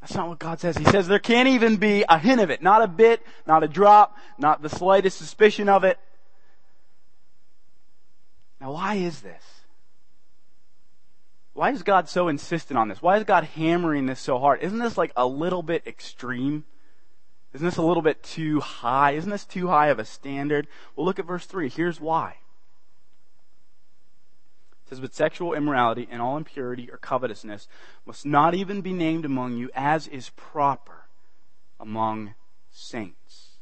That's 0.00 0.14
not 0.14 0.28
what 0.28 0.38
God 0.38 0.60
says. 0.60 0.76
He 0.76 0.84
says 0.84 1.08
there 1.08 1.18
can't 1.18 1.48
even 1.48 1.78
be 1.78 2.04
a 2.08 2.20
hint 2.20 2.40
of 2.40 2.50
it. 2.50 2.62
Not 2.62 2.82
a 2.82 2.86
bit, 2.86 3.20
not 3.48 3.64
a 3.64 3.68
drop, 3.68 4.16
not 4.38 4.62
the 4.62 4.68
slightest 4.68 5.18
suspicion 5.18 5.68
of 5.68 5.82
it. 5.82 5.98
Now 8.60 8.70
why 8.70 8.94
is 8.94 9.22
this? 9.22 9.42
Why 11.52 11.72
is 11.72 11.82
God 11.82 12.08
so 12.08 12.28
insistent 12.28 12.78
on 12.78 12.86
this? 12.86 13.02
Why 13.02 13.16
is 13.16 13.24
God 13.24 13.42
hammering 13.42 14.06
this 14.06 14.20
so 14.20 14.38
hard? 14.38 14.62
Isn't 14.62 14.78
this 14.78 14.96
like 14.96 15.10
a 15.16 15.26
little 15.26 15.64
bit 15.64 15.84
extreme? 15.84 16.62
Isn't 17.56 17.64
this 17.64 17.78
a 17.78 17.82
little 17.82 18.02
bit 18.02 18.22
too 18.22 18.60
high? 18.60 19.12
Isn't 19.12 19.30
this 19.30 19.46
too 19.46 19.68
high 19.68 19.86
of 19.86 19.98
a 19.98 20.04
standard? 20.04 20.66
Well, 20.94 21.06
look 21.06 21.18
at 21.18 21.24
verse 21.24 21.46
3. 21.46 21.70
Here's 21.70 21.98
why. 21.98 22.36
It 24.84 24.90
says, 24.90 25.00
But 25.00 25.14
sexual 25.14 25.54
immorality 25.54 26.06
and 26.10 26.20
all 26.20 26.36
impurity 26.36 26.90
or 26.90 26.98
covetousness 26.98 27.66
must 28.04 28.26
not 28.26 28.54
even 28.54 28.82
be 28.82 28.92
named 28.92 29.24
among 29.24 29.56
you 29.56 29.70
as 29.74 30.06
is 30.06 30.28
proper 30.36 31.06
among 31.80 32.34
saints. 32.70 33.52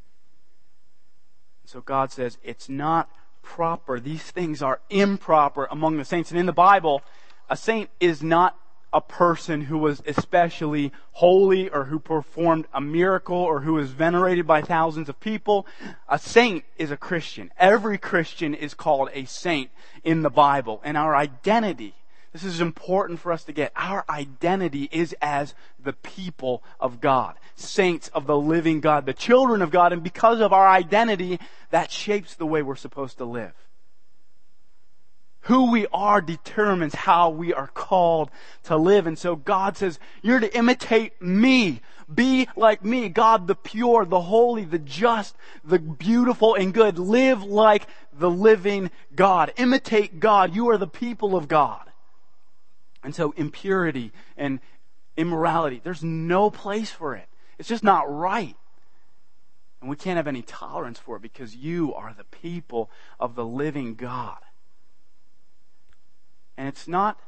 So 1.64 1.80
God 1.80 2.10
says 2.10 2.36
it's 2.42 2.68
not 2.68 3.08
proper. 3.42 4.00
These 4.00 4.24
things 4.24 4.60
are 4.60 4.80
improper 4.90 5.68
among 5.70 5.98
the 5.98 6.04
saints. 6.04 6.32
And 6.32 6.40
in 6.40 6.46
the 6.46 6.52
Bible, 6.52 7.04
a 7.48 7.56
saint 7.56 7.90
is 8.00 8.24
not 8.24 8.58
a 8.94 9.00
person 9.00 9.62
who 9.62 9.76
was 9.76 10.00
especially 10.06 10.92
holy 11.12 11.68
or 11.68 11.86
who 11.86 11.98
performed 11.98 12.64
a 12.72 12.80
miracle 12.80 13.36
or 13.36 13.60
who 13.60 13.74
was 13.74 13.90
venerated 13.90 14.46
by 14.46 14.62
thousands 14.62 15.08
of 15.08 15.18
people. 15.18 15.66
A 16.08 16.18
saint 16.18 16.64
is 16.78 16.92
a 16.92 16.96
Christian. 16.96 17.50
Every 17.58 17.98
Christian 17.98 18.54
is 18.54 18.72
called 18.72 19.10
a 19.12 19.24
saint 19.24 19.70
in 20.04 20.22
the 20.22 20.30
Bible. 20.30 20.80
And 20.84 20.96
our 20.96 21.16
identity, 21.16 21.94
this 22.32 22.44
is 22.44 22.60
important 22.60 23.18
for 23.18 23.32
us 23.32 23.42
to 23.44 23.52
get. 23.52 23.72
Our 23.74 24.04
identity 24.08 24.88
is 24.92 25.14
as 25.20 25.54
the 25.82 25.92
people 25.92 26.62
of 26.78 27.00
God, 27.00 27.34
saints 27.56 28.08
of 28.14 28.28
the 28.28 28.38
living 28.38 28.80
God, 28.80 29.06
the 29.06 29.12
children 29.12 29.60
of 29.60 29.72
God. 29.72 29.92
And 29.92 30.04
because 30.04 30.40
of 30.40 30.52
our 30.52 30.68
identity, 30.68 31.40
that 31.70 31.90
shapes 31.90 32.36
the 32.36 32.46
way 32.46 32.62
we're 32.62 32.76
supposed 32.76 33.18
to 33.18 33.24
live. 33.24 33.52
Who 35.44 35.70
we 35.70 35.86
are 35.92 36.22
determines 36.22 36.94
how 36.94 37.28
we 37.28 37.52
are 37.52 37.66
called 37.66 38.30
to 38.64 38.76
live. 38.76 39.06
And 39.06 39.18
so 39.18 39.36
God 39.36 39.76
says, 39.76 39.98
you're 40.22 40.40
to 40.40 40.56
imitate 40.56 41.20
me. 41.20 41.82
Be 42.12 42.48
like 42.56 42.82
me. 42.82 43.10
God, 43.10 43.46
the 43.46 43.54
pure, 43.54 44.06
the 44.06 44.22
holy, 44.22 44.64
the 44.64 44.78
just, 44.78 45.36
the 45.62 45.78
beautiful 45.78 46.54
and 46.54 46.72
good. 46.72 46.98
Live 46.98 47.42
like 47.42 47.86
the 48.10 48.30
living 48.30 48.90
God. 49.14 49.52
Imitate 49.56 50.18
God. 50.18 50.54
You 50.54 50.70
are 50.70 50.78
the 50.78 50.86
people 50.86 51.36
of 51.36 51.46
God. 51.46 51.82
And 53.02 53.14
so 53.14 53.34
impurity 53.36 54.12
and 54.38 54.60
immorality, 55.14 55.80
there's 55.84 56.02
no 56.02 56.48
place 56.50 56.90
for 56.90 57.14
it. 57.14 57.28
It's 57.58 57.68
just 57.68 57.84
not 57.84 58.10
right. 58.10 58.56
And 59.82 59.90
we 59.90 59.96
can't 59.96 60.16
have 60.16 60.26
any 60.26 60.40
tolerance 60.40 60.98
for 60.98 61.16
it 61.16 61.22
because 61.22 61.54
you 61.54 61.92
are 61.92 62.14
the 62.16 62.24
people 62.24 62.90
of 63.20 63.34
the 63.34 63.44
living 63.44 63.94
God. 63.94 64.38
And 66.56 66.68
it's 66.68 66.86
not, 66.86 67.18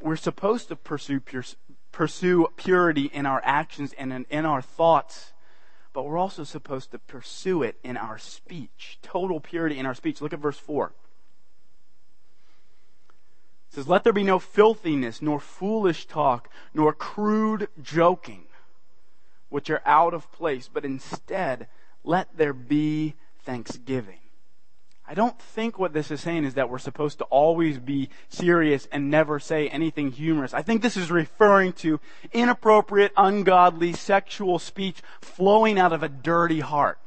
we're 0.00 0.16
supposed 0.16 0.68
to 0.68 0.76
pursue, 0.76 1.20
pure, 1.20 1.44
pursue 1.92 2.48
purity 2.56 3.06
in 3.06 3.26
our 3.26 3.40
actions 3.44 3.94
and 3.96 4.12
in, 4.12 4.26
in 4.28 4.44
our 4.44 4.62
thoughts, 4.62 5.32
but 5.92 6.04
we're 6.04 6.18
also 6.18 6.44
supposed 6.44 6.90
to 6.90 6.98
pursue 6.98 7.62
it 7.62 7.78
in 7.82 7.96
our 7.96 8.18
speech. 8.18 8.98
Total 9.02 9.40
purity 9.40 9.78
in 9.78 9.86
our 9.86 9.94
speech. 9.94 10.20
Look 10.20 10.34
at 10.34 10.38
verse 10.38 10.58
4. 10.58 10.92
It 13.68 13.74
says, 13.74 13.88
Let 13.88 14.04
there 14.04 14.12
be 14.12 14.22
no 14.22 14.38
filthiness, 14.38 15.22
nor 15.22 15.40
foolish 15.40 16.06
talk, 16.06 16.50
nor 16.74 16.92
crude 16.92 17.68
joking, 17.82 18.44
which 19.48 19.70
are 19.70 19.82
out 19.86 20.12
of 20.12 20.30
place, 20.32 20.68
but 20.72 20.84
instead 20.84 21.66
let 22.04 22.36
there 22.36 22.52
be 22.52 23.14
thanksgiving. 23.42 24.18
I 25.08 25.14
don't 25.14 25.38
think 25.38 25.78
what 25.78 25.92
this 25.92 26.10
is 26.10 26.20
saying 26.20 26.44
is 26.44 26.54
that 26.54 26.68
we're 26.68 26.78
supposed 26.78 27.18
to 27.18 27.24
always 27.24 27.78
be 27.78 28.08
serious 28.28 28.88
and 28.90 29.08
never 29.08 29.38
say 29.38 29.68
anything 29.68 30.10
humorous. 30.10 30.52
I 30.52 30.62
think 30.62 30.82
this 30.82 30.96
is 30.96 31.10
referring 31.10 31.74
to 31.74 32.00
inappropriate, 32.32 33.12
ungodly, 33.16 33.92
sexual 33.92 34.58
speech 34.58 35.02
flowing 35.20 35.78
out 35.78 35.92
of 35.92 36.02
a 36.02 36.08
dirty 36.08 36.60
heart. 36.60 36.98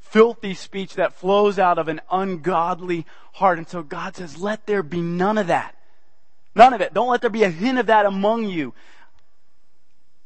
Filthy 0.00 0.54
speech 0.54 0.94
that 0.94 1.12
flows 1.12 1.58
out 1.58 1.78
of 1.78 1.86
an 1.86 2.00
ungodly 2.10 3.06
heart. 3.34 3.58
And 3.58 3.68
so 3.68 3.82
God 3.82 4.16
says, 4.16 4.38
let 4.38 4.66
there 4.66 4.82
be 4.82 5.00
none 5.00 5.38
of 5.38 5.46
that. 5.46 5.76
None 6.56 6.72
of 6.72 6.80
it. 6.80 6.94
Don't 6.94 7.10
let 7.10 7.20
there 7.20 7.30
be 7.30 7.44
a 7.44 7.50
hint 7.50 7.78
of 7.78 7.86
that 7.86 8.06
among 8.06 8.44
you 8.44 8.74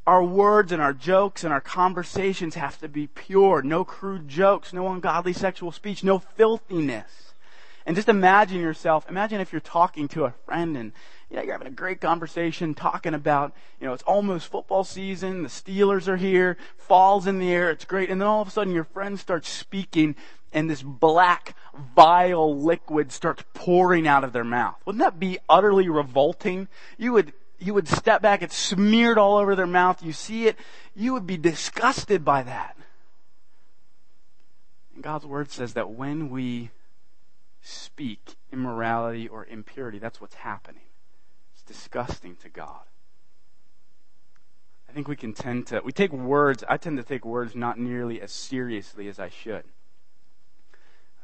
our 0.08 0.24
words 0.24 0.72
and 0.72 0.80
our 0.80 0.94
jokes 0.94 1.44
and 1.44 1.52
our 1.52 1.60
conversations 1.60 2.54
have 2.54 2.78
to 2.78 2.88
be 2.88 3.06
pure. 3.08 3.60
No 3.60 3.84
crude 3.84 4.26
jokes, 4.26 4.72
no 4.72 4.88
ungodly 4.88 5.34
sexual 5.34 5.70
speech, 5.70 6.02
no 6.02 6.18
filthiness. 6.18 7.34
And 7.84 7.94
just 7.94 8.08
imagine 8.08 8.58
yourself, 8.58 9.04
imagine 9.10 9.38
if 9.38 9.52
you're 9.52 9.60
talking 9.60 10.08
to 10.08 10.24
a 10.24 10.30
friend 10.46 10.78
and 10.78 10.92
you 11.28 11.36
know, 11.36 11.42
you're 11.42 11.52
having 11.52 11.68
a 11.68 11.70
great 11.70 12.00
conversation 12.00 12.72
talking 12.72 13.12
about, 13.12 13.52
you 13.78 13.86
know, 13.86 13.92
it's 13.92 14.02
almost 14.04 14.50
football 14.50 14.82
season, 14.82 15.42
the 15.42 15.50
Steelers 15.50 16.08
are 16.08 16.16
here, 16.16 16.56
falls 16.78 17.26
in 17.26 17.38
the 17.38 17.52
air, 17.52 17.70
it's 17.70 17.84
great, 17.84 18.08
and 18.08 18.18
then 18.18 18.28
all 18.28 18.40
of 18.40 18.48
a 18.48 18.50
sudden 18.50 18.72
your 18.72 18.84
friend 18.84 19.20
starts 19.20 19.50
speaking 19.50 20.16
and 20.54 20.70
this 20.70 20.80
black, 20.80 21.54
vile 21.94 22.58
liquid 22.58 23.12
starts 23.12 23.44
pouring 23.52 24.08
out 24.08 24.24
of 24.24 24.32
their 24.32 24.42
mouth. 24.42 24.76
Wouldn't 24.86 25.04
that 25.04 25.20
be 25.20 25.38
utterly 25.50 25.90
revolting? 25.90 26.68
You 26.96 27.12
would 27.12 27.34
you 27.58 27.74
would 27.74 27.88
step 27.88 28.22
back, 28.22 28.42
it's 28.42 28.56
smeared 28.56 29.18
all 29.18 29.36
over 29.36 29.54
their 29.54 29.66
mouth, 29.66 30.02
you 30.02 30.12
see 30.12 30.46
it, 30.46 30.56
you 30.94 31.12
would 31.12 31.26
be 31.26 31.36
disgusted 31.36 32.24
by 32.24 32.42
that. 32.42 32.76
And 34.94 35.02
God's 35.02 35.26
word 35.26 35.50
says 35.50 35.74
that 35.74 35.90
when 35.90 36.30
we 36.30 36.70
speak 37.60 38.36
immorality 38.52 39.28
or 39.28 39.44
impurity, 39.46 39.98
that's 39.98 40.20
what's 40.20 40.36
happening. 40.36 40.82
It's 41.54 41.62
disgusting 41.62 42.36
to 42.36 42.48
God. 42.48 42.82
I 44.88 44.92
think 44.92 45.06
we 45.06 45.16
can 45.16 45.34
tend 45.34 45.66
to, 45.68 45.80
we 45.84 45.92
take 45.92 46.12
words, 46.12 46.64
I 46.68 46.78
tend 46.78 46.96
to 46.96 47.02
take 47.02 47.24
words 47.24 47.54
not 47.54 47.78
nearly 47.78 48.20
as 48.20 48.32
seriously 48.32 49.08
as 49.08 49.18
I 49.18 49.28
should. 49.28 49.64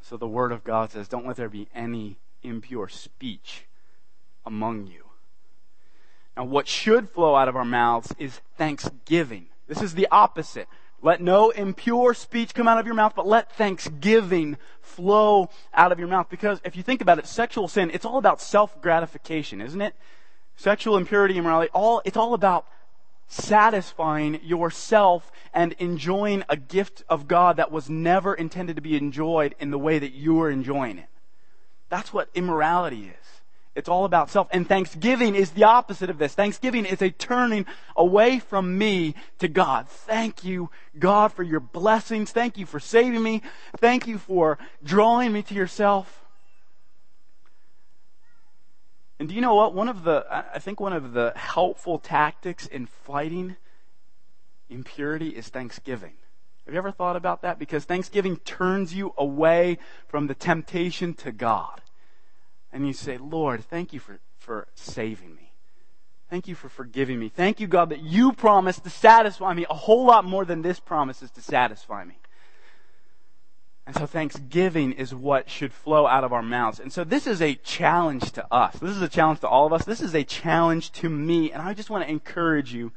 So 0.03 0.19
the 0.19 0.29
Word 0.29 0.53
of 0.53 0.65
God 0.65 0.91
says, 0.91 1.09
don't 1.09 1.27
let 1.27 1.37
there 1.37 1.49
be 1.49 1.69
any 1.75 2.19
impure 2.43 2.89
speech 2.89 3.65
among 4.45 4.87
you. 4.87 5.04
Now, 6.37 6.45
what 6.45 6.67
should 6.67 7.11
flow 7.11 7.37
out 7.37 7.49
of 7.49 7.57
our 7.57 7.65
mouths 7.65 8.15
is 8.19 8.41
thanksgiving. 8.57 9.47
This 9.69 9.81
is 9.81 9.95
the 9.95 10.09
opposite. 10.11 10.69
Let 11.01 11.21
no 11.21 11.51
impure 11.51 12.15
speech 12.15 12.55
come 12.55 12.67
out 12.67 12.79
of 12.79 12.87
your 12.87 12.95
mouth, 12.95 13.13
but 13.15 13.27
let 13.27 13.53
thanksgiving 13.53 14.57
flow 14.81 15.51
out 15.75 15.93
of 15.93 15.99
your 15.99 16.09
mouth. 16.09 16.29
Because 16.31 16.61
if 16.65 16.77
you 16.77 16.83
think 16.83 17.01
about 17.01 17.19
it, 17.19 17.27
sexual 17.27 17.69
sin, 17.69 17.91
it's 17.93 18.07
all 18.07 18.19
about 18.19 18.41
self 18.41 18.81
gratification, 18.81 19.61
isn't 19.61 19.81
it? 19.81 19.95
Sexual 20.57 20.97
impurity, 20.97 21.37
immorality, 21.37 21.71
all, 21.75 22.01
it's 22.05 22.17
all 22.17 22.33
about 22.33 22.67
satisfying 23.27 24.41
yourself 24.43 25.31
and 25.53 25.73
enjoying 25.75 26.45
a 26.49 26.57
gift 26.57 27.03
of 27.09 27.29
God 27.29 27.57
that 27.57 27.71
was 27.71 27.91
never 27.91 28.35
intended 28.35 28.77
to 28.77 28.83
be 28.83 28.97
enjoyed 28.97 29.55
in 29.59 29.71
the 29.71 29.79
way 29.79 29.99
that 29.99 30.13
you 30.13 30.41
are 30.41 30.51
enjoying 30.51 30.99
it. 30.99 31.09
That's 31.89 32.13
what 32.13 32.29
immorality 32.35 33.09
is. 33.09 33.34
It's 33.75 33.89
all 33.89 34.05
about 34.05 34.31
self. 34.31 34.47
And 34.53 34.69
thanksgiving 34.69 35.35
is 35.35 35.51
the 35.51 35.65
opposite 35.65 36.09
of 36.09 36.19
this. 36.19 36.35
Thanksgiving 36.35 36.85
is 36.87 37.03
a 37.03 37.11
turning 37.11 37.67
away 37.97 38.39
from 38.39 38.79
me 38.79 39.15
to 39.41 39.49
God. 39.49 39.89
Thank 39.89 40.45
you, 40.45 40.71
God, 40.99 41.33
for 41.33 41.43
your 41.43 41.61
blessings. 41.61 42.31
Thank 42.31 42.57
you 42.57 42.67
for 42.67 42.79
saving 42.79 43.23
me. 43.23 43.43
Thank 43.79 44.07
you 44.07 44.19
for 44.19 44.59
drawing 44.85 45.33
me 45.33 45.43
to 45.43 45.55
yourself. 45.55 46.25
And 49.19 49.29
do 49.29 49.35
you 49.35 49.41
know 49.41 49.55
what? 49.55 49.75
One 49.75 49.89
of 49.89 50.05
the, 50.05 50.25
I 50.31 50.59
think 50.61 50.79
one 50.79 50.93
of 50.93 51.13
the 51.13 51.33
helpful 51.35 51.99
tactics 51.99 52.67
in 52.67 52.87
fighting 52.87 53.57
impurity 54.69 55.31
is 55.31 55.49
thanksgiving. 55.49 56.15
Have 56.67 56.75
you 56.75 56.79
ever 56.79 56.93
thought 56.93 57.17
about 57.17 57.43
that? 57.43 57.59
Because 57.59 57.85
thanksgiving 57.85 58.37
turns 58.39 58.95
you 58.95 59.15
away 59.19 59.79
from 60.09 60.29
the 60.29 60.35
temptation 60.35 61.15
to 61.15 61.33
God 61.33 61.81
and 62.75 62.87
you 62.87 62.93
say, 62.93 63.17
Lord, 63.17 63.65
thank 63.65 63.93
you 63.93 64.01
for, 64.01 64.19
for 64.37 64.67
saving 64.75 65.37
me. 65.37 65.53
Thank 66.29 66.49
you 66.49 66.57
for 66.57 66.69
forgiving 66.69 67.21
me. 67.21 67.29
Thank 67.29 67.61
you, 67.61 67.69
God, 67.69 67.91
that 67.91 68.03
you 68.03 68.33
promised 68.33 68.83
to 68.83 68.91
satisfy 68.91 69.55
me 69.55 69.65
a 69.71 69.75
whole 69.75 70.05
lot 70.05 70.25
more 70.25 70.45
than 70.45 70.63
this 70.63 70.81
promises 70.81 71.31
to 71.31 71.41
satisfy 71.41 72.05
me. 72.05 72.19
And 73.87 73.95
so 73.95 74.07
thanksgiving 74.07 74.93
is 74.93 75.15
what 75.15 75.49
should 75.49 75.73
flow 75.73 76.07
out 76.07 76.25
of 76.25 76.33
our 76.33 76.43
mouths. 76.43 76.81
And 76.81 76.93
so 76.93 77.05
this 77.05 77.29
is 77.29 77.41
a 77.41 77.55
challenge 77.55 78.33
to 78.33 78.53
us. 78.53 78.77
This 78.79 78.97
is 78.97 79.03
a 79.03 79.09
challenge 79.09 79.41
to 79.41 79.49
all 79.49 79.67
of 79.67 79.73
us. 79.73 79.85
This 79.85 80.01
is 80.01 80.15
a 80.15 80.25
challenge 80.25 80.91
to 80.93 81.09
me. 81.09 81.53
And 81.53 81.63
I 81.63 81.75
just 81.75 81.91
want 81.91 82.03
to 82.03 82.11
encourage 82.11 82.75
you, 82.75 82.91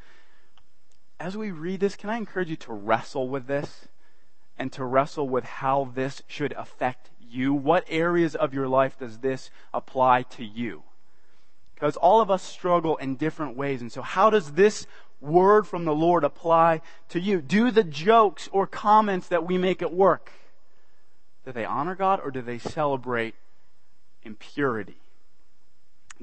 as 1.19 1.37
we 1.37 1.51
read 1.51 1.81
this, 1.81 1.95
can 1.95 2.09
I 2.09 2.17
encourage 2.17 2.49
you 2.49 2.55
to 2.55 2.73
wrestle 2.73 3.27
with 3.29 3.45
this 3.45 3.87
and 4.57 4.71
to 4.73 4.83
wrestle 4.83 5.29
with 5.29 5.43
how 5.43 5.91
this 5.93 6.23
should 6.27 6.53
affect 6.53 7.09
you? 7.29 7.53
What 7.53 7.85
areas 7.87 8.35
of 8.35 8.53
your 8.53 8.67
life 8.67 8.97
does 8.99 9.19
this 9.19 9.49
apply 9.73 10.23
to 10.23 10.43
you? 10.43 10.83
Because 11.73 11.95
all 11.97 12.21
of 12.21 12.31
us 12.31 12.41
struggle 12.41 12.97
in 12.97 13.15
different 13.15 13.55
ways. 13.55 13.81
And 13.81 13.91
so, 13.91 14.01
how 14.01 14.29
does 14.29 14.53
this 14.53 14.87
word 15.21 15.67
from 15.67 15.85
the 15.85 15.93
Lord 15.93 16.23
apply 16.23 16.81
to 17.09 17.19
you? 17.19 17.41
Do 17.41 17.71
the 17.71 17.83
jokes 17.83 18.49
or 18.51 18.67
comments 18.67 19.27
that 19.27 19.45
we 19.45 19.57
make 19.57 19.81
at 19.81 19.93
work, 19.93 20.31
do 21.45 21.51
they 21.51 21.65
honor 21.65 21.95
God 21.95 22.19
or 22.23 22.31
do 22.31 22.41
they 22.41 22.57
celebrate 22.57 23.35
impurity? 24.23 24.97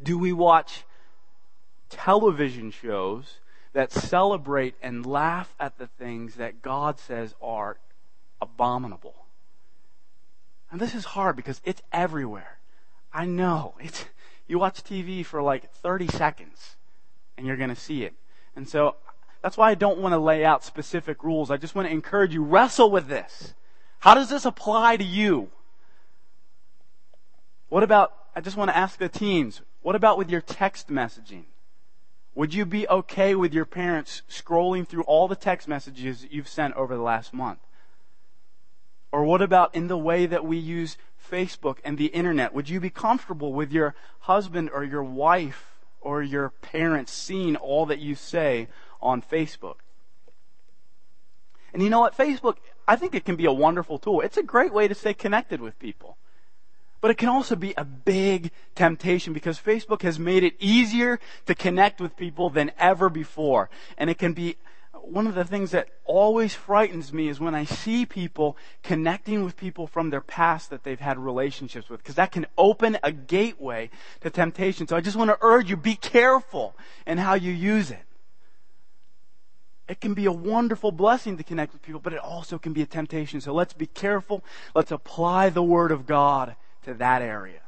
Do 0.00 0.18
we 0.18 0.32
watch 0.32 0.84
television 1.88 2.70
shows 2.70 3.38
that 3.72 3.92
celebrate 3.92 4.74
and 4.82 5.06
laugh 5.06 5.54
at 5.58 5.78
the 5.78 5.86
things 5.86 6.34
that 6.34 6.62
God 6.62 6.98
says 6.98 7.34
are 7.40 7.78
abominable? 8.40 9.23
And 10.74 10.80
this 10.80 10.96
is 10.96 11.04
hard 11.04 11.37
because 11.37 11.60
it's 11.62 11.82
everywhere. 11.92 12.58
I 13.12 13.26
know. 13.26 13.74
It's, 13.78 14.06
you 14.48 14.58
watch 14.58 14.82
TV 14.82 15.24
for 15.24 15.40
like 15.40 15.70
30 15.70 16.08
seconds 16.08 16.74
and 17.38 17.46
you're 17.46 17.56
going 17.56 17.68
to 17.68 17.76
see 17.76 18.02
it. 18.02 18.12
And 18.56 18.68
so 18.68 18.96
that's 19.40 19.56
why 19.56 19.70
I 19.70 19.76
don't 19.76 20.00
want 20.00 20.14
to 20.14 20.18
lay 20.18 20.44
out 20.44 20.64
specific 20.64 21.22
rules. 21.22 21.48
I 21.48 21.58
just 21.58 21.76
want 21.76 21.87
to 21.87 21.92
encourage 21.92 22.34
you, 22.34 22.42
wrestle 22.42 22.90
with 22.90 23.06
this. 23.06 23.54
How 24.00 24.14
does 24.14 24.30
this 24.30 24.44
apply 24.44 24.96
to 24.96 25.04
you? 25.04 25.50
What 27.68 27.84
about, 27.84 28.12
I 28.34 28.40
just 28.40 28.56
want 28.56 28.68
to 28.72 28.76
ask 28.76 28.98
the 28.98 29.08
teens, 29.08 29.62
what 29.82 29.94
about 29.94 30.18
with 30.18 30.28
your 30.28 30.40
text 30.40 30.88
messaging? 30.88 31.44
Would 32.34 32.52
you 32.52 32.66
be 32.66 32.88
okay 32.88 33.37
with 33.37 33.54
your 33.54 33.64
parents 33.64 34.22
scrolling 34.28 34.88
through 34.88 35.04
all 35.04 35.28
the 35.28 35.37
text 35.37 35.68
messages 35.68 36.26
you've 36.28 36.48
sent 36.48 36.74
over 36.74 36.96
the 36.96 37.02
last 37.02 37.32
month? 37.32 37.60
Or 39.14 39.22
what 39.22 39.42
about 39.42 39.77
in 39.77 39.87
the 39.87 39.96
way 39.96 40.27
that 40.27 40.44
we 40.44 40.57
use 40.57 40.98
Facebook 41.31 41.79
and 41.85 41.96
the 41.96 42.07
internet? 42.07 42.53
Would 42.53 42.68
you 42.68 42.81
be 42.81 42.90
comfortable 42.90 43.53
with 43.53 43.70
your 43.70 43.94
husband 44.18 44.70
or 44.74 44.83
your 44.83 45.05
wife 45.05 45.77
or 46.00 46.20
your 46.20 46.48
parents 46.48 47.12
seeing 47.12 47.55
all 47.55 47.87
that 47.87 48.00
you 48.00 48.16
say 48.16 48.66
on 49.00 49.22
Facebook? 49.22 49.77
And 51.72 51.81
you 51.81 51.90
know 51.90 52.00
what? 52.00 52.16
Facebook, 52.16 52.57
I 52.88 52.96
think 52.96 53.14
it 53.14 53.24
can 53.24 53.37
be 53.37 53.44
a 53.44 53.53
wonderful 53.53 54.00
tool. 54.00 54.20
It's 54.20 54.37
a 54.37 54.42
great 54.42 54.72
way 54.72 54.88
to 54.88 54.96
stay 54.96 55.14
connected 55.14 55.61
with 55.61 55.79
people. 55.79 56.16
But 57.00 57.12
it 57.12 57.16
can 57.16 57.29
also 57.29 57.55
be 57.55 57.72
a 57.77 57.85
big 57.85 58.50
temptation 58.74 59.33
because 59.33 59.61
Facebook 59.61 60.03
has 60.03 60.18
made 60.18 60.42
it 60.42 60.57
easier 60.59 61.20
to 61.46 61.55
connect 61.55 62.00
with 62.00 62.16
people 62.16 62.50
than 62.50 62.72
ever 62.81 63.09
before. 63.09 63.70
And 63.96 64.11
it 64.11 64.18
can 64.18 64.33
be 64.33 64.57
one 65.08 65.26
of 65.26 65.34
the 65.34 65.44
things 65.44 65.70
that 65.72 65.88
always 66.04 66.54
frightens 66.54 67.12
me 67.12 67.28
is 67.28 67.40
when 67.40 67.54
I 67.54 67.64
see 67.64 68.06
people 68.06 68.56
connecting 68.82 69.44
with 69.44 69.56
people 69.56 69.86
from 69.86 70.10
their 70.10 70.20
past 70.20 70.70
that 70.70 70.84
they've 70.84 71.00
had 71.00 71.18
relationships 71.18 71.88
with, 71.88 72.00
because 72.02 72.14
that 72.14 72.32
can 72.32 72.46
open 72.56 72.98
a 73.02 73.12
gateway 73.12 73.90
to 74.20 74.30
temptation. 74.30 74.86
So 74.86 74.96
I 74.96 75.00
just 75.00 75.16
want 75.16 75.30
to 75.30 75.38
urge 75.40 75.70
you, 75.70 75.76
be 75.76 75.96
careful 75.96 76.74
in 77.06 77.18
how 77.18 77.34
you 77.34 77.52
use 77.52 77.90
it. 77.90 78.02
It 79.86 80.00
can 80.00 80.14
be 80.14 80.24
a 80.26 80.32
wonderful 80.32 80.92
blessing 80.92 81.36
to 81.36 81.44
connect 81.44 81.72
with 81.74 81.82
people, 81.82 82.00
but 82.00 82.14
it 82.14 82.18
also 82.18 82.58
can 82.58 82.72
be 82.72 82.82
a 82.82 82.86
temptation. 82.86 83.40
So 83.40 83.52
let's 83.52 83.74
be 83.74 83.86
careful. 83.86 84.42
Let's 84.74 84.90
apply 84.90 85.50
the 85.50 85.62
Word 85.62 85.92
of 85.92 86.06
God 86.06 86.56
to 86.84 86.94
that 86.94 87.20
area. 87.20 87.60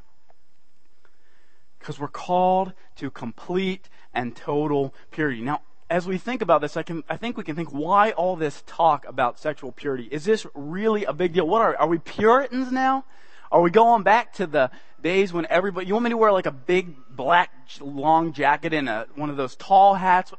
Because 1.78 2.00
we're 2.00 2.08
called 2.08 2.72
to 2.96 3.10
complete 3.10 3.88
and 4.14 4.34
total 4.34 4.94
purity. 5.10 5.42
Now, 5.42 5.60
as 5.88 6.06
we 6.06 6.18
think 6.18 6.42
about 6.42 6.60
this, 6.60 6.76
I 6.76 6.82
can, 6.82 7.04
I 7.08 7.16
think 7.16 7.36
we 7.36 7.44
can 7.44 7.54
think, 7.54 7.72
why 7.72 8.10
all 8.12 8.36
this 8.36 8.62
talk 8.66 9.06
about 9.06 9.38
sexual 9.38 9.70
purity? 9.70 10.08
Is 10.10 10.24
this 10.24 10.46
really 10.54 11.04
a 11.04 11.12
big 11.12 11.32
deal? 11.32 11.46
What 11.46 11.62
are, 11.62 11.76
are 11.76 11.86
we 11.86 11.98
Puritans 11.98 12.72
now? 12.72 13.04
Are 13.52 13.60
we 13.60 13.70
going 13.70 14.02
back 14.02 14.32
to 14.34 14.46
the 14.46 14.70
days 15.00 15.32
when 15.32 15.46
everybody, 15.48 15.86
you 15.86 15.94
want 15.94 16.04
me 16.04 16.10
to 16.10 16.16
wear 16.16 16.32
like 16.32 16.46
a 16.46 16.50
big 16.52 16.96
black 17.10 17.50
long 17.80 18.32
jacket 18.32 18.72
and 18.72 18.88
a, 18.88 19.06
one 19.14 19.30
of 19.30 19.36
those 19.36 19.54
tall 19.54 19.94
hats? 19.94 20.32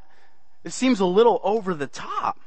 It 0.65 0.73
seems 0.73 0.99
a 0.99 1.05
little 1.05 1.39
over 1.43 1.73
the 1.73 1.87
top. 1.87 2.39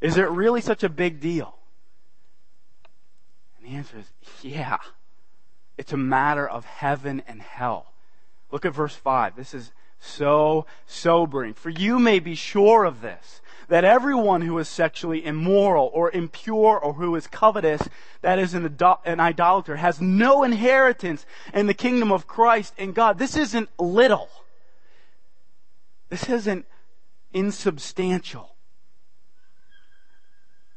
Is 0.00 0.16
it 0.16 0.28
really 0.30 0.62
such 0.62 0.82
a 0.82 0.88
big 0.88 1.20
deal? 1.20 1.58
And 3.58 3.70
the 3.70 3.76
answer 3.76 3.98
is, 3.98 4.06
yeah. 4.42 4.78
It's 5.76 5.92
a 5.92 5.98
matter 5.98 6.48
of 6.48 6.64
heaven 6.64 7.22
and 7.26 7.42
hell. 7.42 7.92
Look 8.50 8.64
at 8.64 8.74
verse 8.74 8.94
5. 8.94 9.36
This 9.36 9.52
is 9.52 9.70
so 10.02 10.66
sobering. 10.86 11.54
For 11.54 11.70
you 11.70 11.98
may 11.98 12.18
be 12.18 12.34
sure 12.34 12.84
of 12.84 13.00
this, 13.00 13.40
that 13.68 13.84
everyone 13.84 14.42
who 14.42 14.58
is 14.58 14.68
sexually 14.68 15.24
immoral 15.24 15.90
or 15.94 16.10
impure 16.10 16.78
or 16.78 16.94
who 16.94 17.14
is 17.14 17.26
covetous, 17.26 17.88
that 18.20 18.38
is 18.38 18.52
an, 18.52 18.76
an 19.04 19.20
idolater, 19.20 19.76
has 19.76 20.00
no 20.00 20.42
inheritance 20.42 21.24
in 21.54 21.68
the 21.68 21.74
kingdom 21.74 22.10
of 22.10 22.26
Christ 22.26 22.74
and 22.76 22.94
God. 22.94 23.18
This 23.18 23.36
isn't 23.36 23.70
little. 23.78 24.28
This 26.10 26.28
isn't 26.28 26.66
insubstantial. 27.32 28.51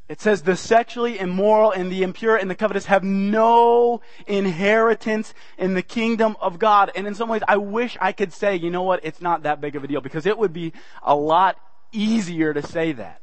It 0.07 0.21
says 0.21 0.43
the 0.43 0.55
sexually 0.55 1.17
immoral 1.17 1.71
and 1.71 1.91
the 1.91 2.03
impure 2.03 2.35
and 2.35 2.49
the 2.49 2.55
covetous 2.55 2.85
have 2.85 3.03
no 3.03 4.01
inheritance 4.27 5.33
in 5.57 5.73
the 5.73 5.81
kingdom 5.81 6.37
of 6.39 6.59
God. 6.59 6.91
And 6.95 7.07
in 7.07 7.15
some 7.15 7.27
ways, 7.27 7.41
I 7.47 7.57
wish 7.57 7.97
I 7.99 8.11
could 8.11 8.31
say, 8.31 8.55
you 8.55 8.69
know 8.69 8.83
what, 8.83 8.99
it's 9.03 9.19
not 9.19 9.43
that 9.43 9.61
big 9.61 9.75
of 9.75 9.83
a 9.83 9.87
deal 9.87 10.01
because 10.01 10.27
it 10.27 10.37
would 10.37 10.53
be 10.53 10.73
a 11.01 11.15
lot 11.15 11.57
easier 11.91 12.53
to 12.53 12.61
say 12.61 12.91
that 12.91 13.21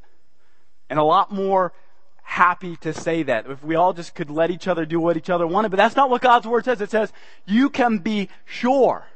and 0.90 0.98
a 0.98 1.04
lot 1.04 1.30
more 1.30 1.72
happy 2.24 2.76
to 2.76 2.92
say 2.92 3.22
that 3.22 3.46
if 3.46 3.62
we 3.62 3.76
all 3.76 3.92
just 3.92 4.14
could 4.14 4.30
let 4.30 4.50
each 4.50 4.66
other 4.66 4.84
do 4.84 4.98
what 4.98 5.16
each 5.16 5.30
other 5.30 5.46
wanted. 5.46 5.70
But 5.70 5.76
that's 5.76 5.96
not 5.96 6.10
what 6.10 6.20
God's 6.20 6.46
word 6.48 6.64
says. 6.64 6.80
It 6.80 6.90
says 6.90 7.12
you 7.46 7.70
can 7.70 7.98
be 7.98 8.28
sure 8.44 9.06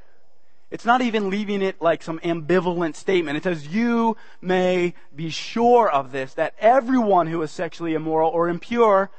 it's 0.70 0.84
not 0.84 1.00
even 1.00 1.30
leaving 1.30 1.62
it 1.62 1.80
like 1.80 2.02
some 2.02 2.18
ambivalent 2.20 2.96
statement. 2.96 3.36
It 3.36 3.44
says, 3.44 3.68
You 3.68 4.16
may 4.40 4.94
be 5.14 5.30
sure 5.30 5.88
of 5.88 6.10
this, 6.10 6.34
that 6.34 6.54
everyone 6.58 7.28
who 7.28 7.40
is 7.42 7.50
sexually 7.50 7.94
immoral 7.94 8.30
or 8.30 8.48
impure 8.48 9.10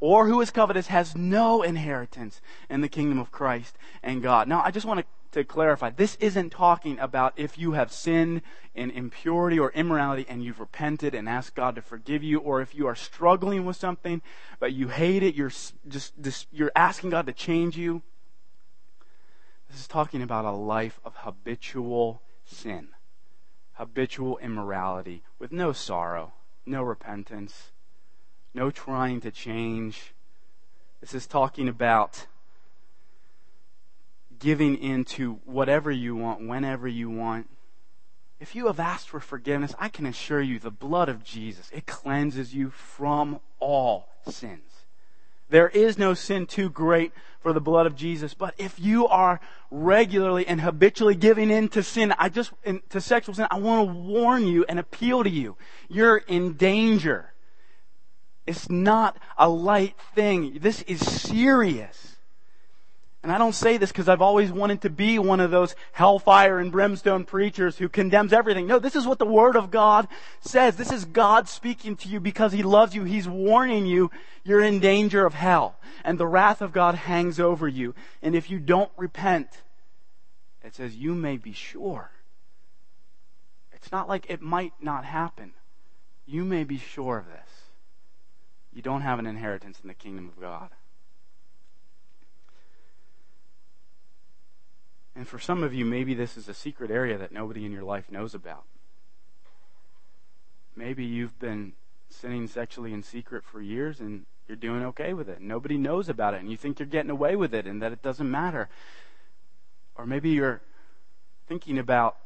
or 0.00 0.26
who 0.26 0.40
is 0.40 0.50
covetous 0.50 0.88
has 0.88 1.14
no 1.16 1.62
inheritance 1.62 2.40
in 2.68 2.80
the 2.80 2.88
kingdom 2.88 3.18
of 3.18 3.30
Christ 3.30 3.76
and 4.02 4.22
God. 4.22 4.48
Now, 4.48 4.62
I 4.62 4.70
just 4.70 4.86
want 4.86 5.00
to, 5.00 5.06
to 5.32 5.44
clarify 5.44 5.90
this 5.90 6.16
isn't 6.16 6.50
talking 6.50 6.98
about 6.98 7.34
if 7.36 7.58
you 7.58 7.72
have 7.72 7.92
sinned 7.92 8.42
in 8.74 8.90
impurity 8.90 9.58
or 9.58 9.70
immorality 9.72 10.26
and 10.28 10.42
you've 10.42 10.60
repented 10.60 11.14
and 11.14 11.28
asked 11.28 11.54
God 11.54 11.74
to 11.76 11.82
forgive 11.82 12.22
you, 12.22 12.38
or 12.38 12.60
if 12.60 12.74
you 12.74 12.86
are 12.86 12.94
struggling 12.94 13.64
with 13.64 13.76
something 13.76 14.22
but 14.58 14.72
you 14.72 14.88
hate 14.88 15.22
it, 15.22 15.34
you're 15.34 15.52
just, 15.88 16.12
just 16.20 16.46
you're 16.52 16.72
asking 16.74 17.10
God 17.10 17.26
to 17.26 17.32
change 17.32 17.76
you. 17.76 18.02
This 19.68 19.80
is 19.80 19.88
talking 19.88 20.22
about 20.22 20.44
a 20.44 20.52
life 20.52 21.00
of 21.04 21.16
habitual 21.16 22.22
sin, 22.44 22.88
habitual 23.74 24.38
immorality, 24.38 25.22
with 25.38 25.52
no 25.52 25.72
sorrow, 25.72 26.32
no 26.64 26.82
repentance, 26.82 27.72
no 28.54 28.70
trying 28.70 29.20
to 29.20 29.30
change. 29.30 30.14
This 31.00 31.14
is 31.14 31.26
talking 31.26 31.68
about 31.68 32.26
giving 34.38 34.76
in 34.76 35.04
to 35.04 35.40
whatever 35.44 35.90
you 35.90 36.14
want, 36.14 36.46
whenever 36.46 36.86
you 36.86 37.10
want. 37.10 37.48
If 38.38 38.54
you 38.54 38.66
have 38.66 38.78
asked 38.78 39.08
for 39.08 39.20
forgiveness, 39.20 39.74
I 39.78 39.88
can 39.88 40.04
assure 40.06 40.42
you 40.42 40.58
the 40.58 40.70
blood 40.70 41.08
of 41.08 41.24
Jesus, 41.24 41.70
it 41.72 41.86
cleanses 41.86 42.54
you 42.54 42.70
from 42.70 43.40
all 43.60 44.08
sins. 44.28 44.75
There 45.48 45.68
is 45.68 45.98
no 45.98 46.14
sin 46.14 46.46
too 46.46 46.68
great 46.68 47.12
for 47.40 47.52
the 47.52 47.60
blood 47.60 47.86
of 47.86 47.94
Jesus. 47.94 48.34
But 48.34 48.54
if 48.58 48.78
you 48.80 49.06
are 49.06 49.40
regularly 49.70 50.46
and 50.46 50.60
habitually 50.60 51.14
giving 51.14 51.50
in 51.50 51.68
to 51.70 51.82
sin, 51.82 52.12
I 52.18 52.28
just, 52.28 52.52
to 52.90 53.00
sexual 53.00 53.34
sin, 53.34 53.46
I 53.50 53.58
want 53.58 53.88
to 53.88 53.94
warn 53.94 54.46
you 54.46 54.64
and 54.68 54.78
appeal 54.78 55.22
to 55.22 55.30
you. 55.30 55.56
You're 55.88 56.16
in 56.16 56.54
danger. 56.54 57.32
It's 58.46 58.68
not 58.68 59.18
a 59.38 59.48
light 59.48 59.96
thing. 60.14 60.58
This 60.60 60.82
is 60.82 61.00
serious. 61.00 62.15
And 63.26 63.32
I 63.32 63.38
don't 63.38 63.56
say 63.56 63.76
this 63.76 63.90
because 63.90 64.08
I've 64.08 64.22
always 64.22 64.52
wanted 64.52 64.82
to 64.82 64.88
be 64.88 65.18
one 65.18 65.40
of 65.40 65.50
those 65.50 65.74
hellfire 65.90 66.60
and 66.60 66.70
brimstone 66.70 67.24
preachers 67.24 67.76
who 67.76 67.88
condemns 67.88 68.32
everything. 68.32 68.68
No, 68.68 68.78
this 68.78 68.94
is 68.94 69.04
what 69.04 69.18
the 69.18 69.26
Word 69.26 69.56
of 69.56 69.72
God 69.72 70.06
says. 70.40 70.76
This 70.76 70.92
is 70.92 71.04
God 71.04 71.48
speaking 71.48 71.96
to 71.96 72.08
you 72.08 72.20
because 72.20 72.52
He 72.52 72.62
loves 72.62 72.94
you. 72.94 73.02
He's 73.02 73.26
warning 73.26 73.84
you 73.84 74.12
you're 74.44 74.62
in 74.62 74.78
danger 74.78 75.26
of 75.26 75.34
hell. 75.34 75.74
And 76.04 76.20
the 76.20 76.26
wrath 76.28 76.62
of 76.62 76.72
God 76.72 76.94
hangs 76.94 77.40
over 77.40 77.66
you. 77.66 77.96
And 78.22 78.36
if 78.36 78.48
you 78.48 78.60
don't 78.60 78.92
repent, 78.96 79.48
it 80.62 80.76
says 80.76 80.94
you 80.94 81.12
may 81.12 81.36
be 81.36 81.52
sure. 81.52 82.12
It's 83.72 83.90
not 83.90 84.08
like 84.08 84.26
it 84.28 84.40
might 84.40 84.74
not 84.80 85.04
happen. 85.04 85.54
You 86.26 86.44
may 86.44 86.62
be 86.62 86.78
sure 86.78 87.18
of 87.18 87.26
this. 87.26 87.50
You 88.72 88.82
don't 88.82 89.02
have 89.02 89.18
an 89.18 89.26
inheritance 89.26 89.80
in 89.82 89.88
the 89.88 89.94
kingdom 89.94 90.28
of 90.28 90.40
God. 90.40 90.70
And 95.16 95.26
for 95.26 95.38
some 95.38 95.62
of 95.62 95.72
you, 95.72 95.86
maybe 95.86 96.12
this 96.12 96.36
is 96.36 96.46
a 96.46 96.54
secret 96.54 96.90
area 96.90 97.16
that 97.16 97.32
nobody 97.32 97.64
in 97.64 97.72
your 97.72 97.84
life 97.84 98.10
knows 98.10 98.34
about. 98.34 98.64
Maybe 100.76 101.04
you've 101.04 101.38
been 101.38 101.72
sinning 102.10 102.46
sexually 102.46 102.92
in 102.92 103.02
secret 103.02 103.42
for 103.42 103.62
years 103.62 103.98
and 103.98 104.26
you're 104.46 104.56
doing 104.56 104.84
okay 104.84 105.14
with 105.14 105.30
it. 105.30 105.40
Nobody 105.40 105.78
knows 105.78 106.10
about 106.10 106.34
it 106.34 106.40
and 106.40 106.50
you 106.50 106.58
think 106.58 106.78
you're 106.78 106.86
getting 106.86 107.10
away 107.10 107.34
with 107.34 107.54
it 107.54 107.66
and 107.66 107.80
that 107.80 107.92
it 107.92 108.02
doesn't 108.02 108.30
matter. 108.30 108.68
Or 109.96 110.06
maybe 110.06 110.28
you're 110.28 110.60
thinking 111.48 111.78
about 111.78 112.16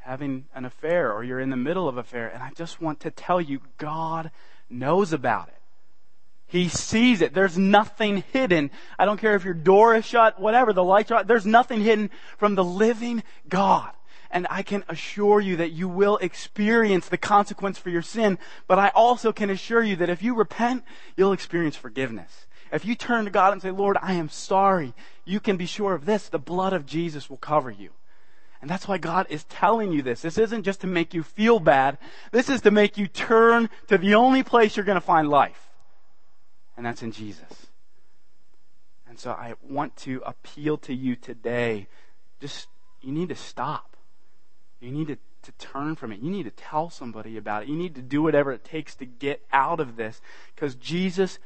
having 0.00 0.44
an 0.54 0.66
affair 0.66 1.10
or 1.10 1.24
you're 1.24 1.40
in 1.40 1.48
the 1.48 1.56
middle 1.56 1.88
of 1.88 1.96
an 1.96 2.00
affair 2.00 2.28
and 2.28 2.42
I 2.42 2.50
just 2.54 2.80
want 2.80 3.00
to 3.00 3.10
tell 3.10 3.40
you 3.40 3.60
God 3.78 4.30
knows 4.68 5.14
about 5.14 5.48
it. 5.48 5.57
He 6.48 6.70
sees 6.70 7.20
it. 7.20 7.34
There's 7.34 7.58
nothing 7.58 8.24
hidden. 8.32 8.70
I 8.98 9.04
don't 9.04 9.20
care 9.20 9.34
if 9.34 9.44
your 9.44 9.54
door 9.54 9.94
is 9.94 10.06
shut, 10.06 10.40
whatever, 10.40 10.72
the 10.72 10.82
lights 10.82 11.12
out. 11.12 11.26
There's 11.26 11.46
nothing 11.46 11.82
hidden 11.82 12.10
from 12.38 12.54
the 12.54 12.64
living 12.64 13.22
God. 13.48 13.92
And 14.30 14.46
I 14.50 14.62
can 14.62 14.82
assure 14.88 15.40
you 15.40 15.56
that 15.56 15.72
you 15.72 15.88
will 15.88 16.16
experience 16.18 17.08
the 17.08 17.18
consequence 17.18 17.78
for 17.78 17.90
your 17.90 18.02
sin, 18.02 18.38
but 18.66 18.78
I 18.78 18.88
also 18.88 19.30
can 19.32 19.50
assure 19.50 19.82
you 19.82 19.96
that 19.96 20.10
if 20.10 20.22
you 20.22 20.34
repent, 20.34 20.84
you'll 21.16 21.32
experience 21.32 21.76
forgiveness. 21.76 22.46
If 22.72 22.84
you 22.84 22.94
turn 22.94 23.26
to 23.26 23.30
God 23.30 23.52
and 23.52 23.62
say, 23.62 23.70
Lord, 23.70 23.96
I 24.00 24.14
am 24.14 24.28
sorry, 24.28 24.94
you 25.24 25.40
can 25.40 25.56
be 25.58 25.66
sure 25.66 25.94
of 25.94 26.06
this. 26.06 26.28
The 26.28 26.38
blood 26.38 26.72
of 26.72 26.86
Jesus 26.86 27.28
will 27.28 27.38
cover 27.38 27.70
you. 27.70 27.90
And 28.60 28.70
that's 28.70 28.88
why 28.88 28.98
God 28.98 29.26
is 29.28 29.44
telling 29.44 29.92
you 29.92 30.02
this. 30.02 30.22
This 30.22 30.36
isn't 30.36 30.64
just 30.64 30.80
to 30.80 30.86
make 30.86 31.14
you 31.14 31.22
feel 31.22 31.60
bad. 31.60 31.96
This 32.32 32.48
is 32.48 32.62
to 32.62 32.70
make 32.70 32.98
you 32.98 33.06
turn 33.06 33.70
to 33.86 33.98
the 33.98 34.14
only 34.14 34.42
place 34.42 34.76
you're 34.76 34.84
going 34.84 34.96
to 34.96 35.00
find 35.00 35.28
life 35.28 35.67
and 36.78 36.86
that's 36.86 37.02
in 37.02 37.10
Jesus. 37.10 37.66
And 39.08 39.18
so 39.18 39.32
I 39.32 39.54
want 39.68 39.96
to 39.96 40.22
appeal 40.24 40.78
to 40.78 40.94
you 40.94 41.16
today. 41.16 41.88
Just, 42.40 42.68
you 43.02 43.12
need 43.12 43.30
to 43.30 43.34
stop. 43.34 43.96
You 44.80 44.92
need 44.92 45.08
to, 45.08 45.18
to 45.42 45.52
turn 45.58 45.96
from 45.96 46.12
it. 46.12 46.20
You 46.20 46.30
need 46.30 46.44
to 46.44 46.52
tell 46.52 46.88
somebody 46.88 47.36
about 47.36 47.64
it. 47.64 47.68
You 47.68 47.74
need 47.74 47.96
to 47.96 48.00
do 48.00 48.22
whatever 48.22 48.52
it 48.52 48.62
takes 48.62 48.94
to 48.94 49.06
get 49.06 49.42
out 49.52 49.80
of 49.80 49.96
this. 49.96 50.20
Because 50.54 50.76
Jesus, 50.76 51.40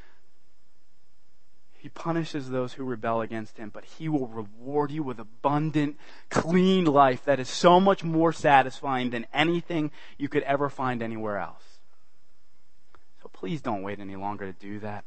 He 1.79 1.89
punishes 1.89 2.51
those 2.51 2.73
who 2.73 2.83
rebel 2.83 3.21
against 3.21 3.57
Him, 3.57 3.71
but 3.73 3.85
He 3.85 4.07
will 4.07 4.27
reward 4.27 4.91
you 4.91 5.01
with 5.01 5.17
abundant, 5.17 5.97
clean 6.29 6.85
life 6.85 7.25
that 7.25 7.39
is 7.39 7.49
so 7.49 7.79
much 7.79 8.03
more 8.03 8.31
satisfying 8.31 9.09
than 9.09 9.25
anything 9.33 9.89
you 10.15 10.29
could 10.29 10.43
ever 10.43 10.69
find 10.69 11.01
anywhere 11.01 11.39
else. 11.39 11.79
So 13.23 13.31
please 13.33 13.63
don't 13.63 13.81
wait 13.81 13.99
any 13.99 14.15
longer 14.15 14.45
to 14.45 14.53
do 14.53 14.77
that. 14.81 15.05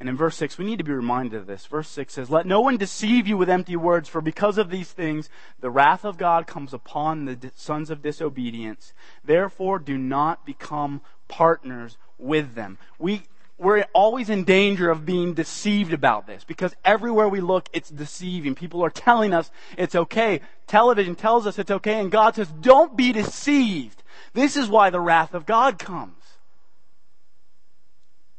And 0.00 0.08
in 0.08 0.16
verse 0.16 0.36
6, 0.36 0.58
we 0.58 0.64
need 0.64 0.78
to 0.78 0.84
be 0.84 0.92
reminded 0.92 1.40
of 1.40 1.46
this. 1.46 1.66
Verse 1.66 1.88
6 1.88 2.14
says, 2.14 2.30
Let 2.30 2.46
no 2.46 2.60
one 2.60 2.76
deceive 2.76 3.26
you 3.26 3.36
with 3.36 3.50
empty 3.50 3.74
words, 3.74 4.08
for 4.08 4.20
because 4.20 4.56
of 4.56 4.70
these 4.70 4.92
things, 4.92 5.28
the 5.60 5.70
wrath 5.70 6.04
of 6.04 6.16
God 6.16 6.46
comes 6.46 6.72
upon 6.72 7.24
the 7.24 7.50
sons 7.56 7.90
of 7.90 8.00
disobedience. 8.00 8.92
Therefore, 9.24 9.80
do 9.80 9.98
not 9.98 10.46
become 10.46 11.00
partners 11.26 11.96
with 12.16 12.54
them. 12.54 12.78
We, 13.00 13.24
we're 13.58 13.86
always 13.92 14.30
in 14.30 14.44
danger 14.44 14.88
of 14.88 15.04
being 15.04 15.34
deceived 15.34 15.92
about 15.92 16.28
this 16.28 16.44
because 16.44 16.76
everywhere 16.84 17.28
we 17.28 17.40
look, 17.40 17.68
it's 17.72 17.90
deceiving. 17.90 18.54
People 18.54 18.84
are 18.84 18.90
telling 18.90 19.34
us 19.34 19.50
it's 19.76 19.96
okay. 19.96 20.40
Television 20.68 21.16
tells 21.16 21.44
us 21.44 21.58
it's 21.58 21.72
okay, 21.72 22.00
and 22.00 22.12
God 22.12 22.36
says, 22.36 22.48
Don't 22.60 22.96
be 22.96 23.12
deceived. 23.12 24.04
This 24.32 24.56
is 24.56 24.68
why 24.68 24.90
the 24.90 25.00
wrath 25.00 25.34
of 25.34 25.44
God 25.44 25.80
comes. 25.80 26.14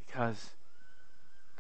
Because 0.06 0.52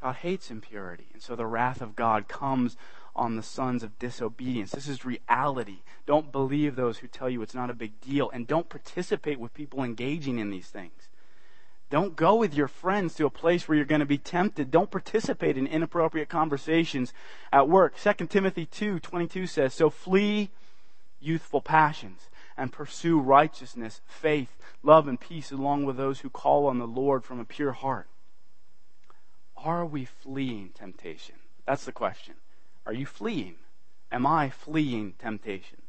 God 0.01 0.15
hates 0.15 0.49
impurity. 0.49 1.07
And 1.13 1.21
so 1.21 1.35
the 1.35 1.45
wrath 1.45 1.81
of 1.81 1.95
God 1.95 2.27
comes 2.27 2.77
on 3.15 3.35
the 3.35 3.43
sons 3.43 3.83
of 3.83 3.99
disobedience. 3.99 4.71
This 4.71 4.87
is 4.87 5.03
reality. 5.03 5.79
Don't 6.05 6.31
believe 6.31 6.75
those 6.75 6.99
who 6.99 7.07
tell 7.07 7.29
you 7.29 7.41
it's 7.41 7.55
not 7.55 7.69
a 7.69 7.73
big 7.73 7.99
deal. 7.99 8.29
And 8.29 8.47
don't 8.47 8.69
participate 8.69 9.39
with 9.39 9.53
people 9.53 9.83
engaging 9.83 10.39
in 10.39 10.49
these 10.49 10.67
things. 10.67 11.09
Don't 11.89 12.15
go 12.15 12.35
with 12.35 12.53
your 12.53 12.67
friends 12.67 13.15
to 13.15 13.25
a 13.25 13.31
place 13.31 13.67
where 13.67 13.75
you're 13.75 13.85
going 13.85 13.99
to 13.99 14.05
be 14.05 14.19
tempted. 14.19 14.69
Don't 14.69 14.91
participate 14.91 15.57
in 15.57 15.65
inappropriate 15.65 16.29
conversations 16.29 17.13
at 17.51 17.67
work. 17.67 17.95
2 17.97 18.27
Timothy 18.27 18.65
2 18.65 18.99
22 18.99 19.47
says, 19.47 19.73
So 19.73 19.89
flee 19.89 20.49
youthful 21.19 21.61
passions 21.61 22.29
and 22.55 22.71
pursue 22.71 23.19
righteousness, 23.19 24.01
faith, 24.05 24.55
love, 24.83 25.07
and 25.07 25.19
peace 25.19 25.51
along 25.51 25.85
with 25.85 25.97
those 25.97 26.19
who 26.19 26.29
call 26.29 26.67
on 26.67 26.77
the 26.77 26.87
Lord 26.87 27.23
from 27.23 27.39
a 27.39 27.45
pure 27.45 27.71
heart. 27.71 28.07
Are 29.63 29.85
we 29.85 30.05
fleeing 30.05 30.69
temptation? 30.73 31.35
That's 31.65 31.85
the 31.85 31.91
question. 31.91 32.35
Are 32.85 32.93
you 32.93 33.05
fleeing? 33.05 33.55
Am 34.11 34.25
I 34.25 34.49
fleeing 34.49 35.13
temptation? 35.19 35.79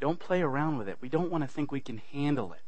Don't 0.00 0.18
play 0.18 0.42
around 0.42 0.76
with 0.76 0.88
it. 0.88 0.98
We 1.00 1.08
don't 1.08 1.30
want 1.30 1.44
to 1.44 1.48
think 1.48 1.72
we 1.72 1.80
can 1.80 2.02
handle 2.12 2.52
it. 2.52 2.60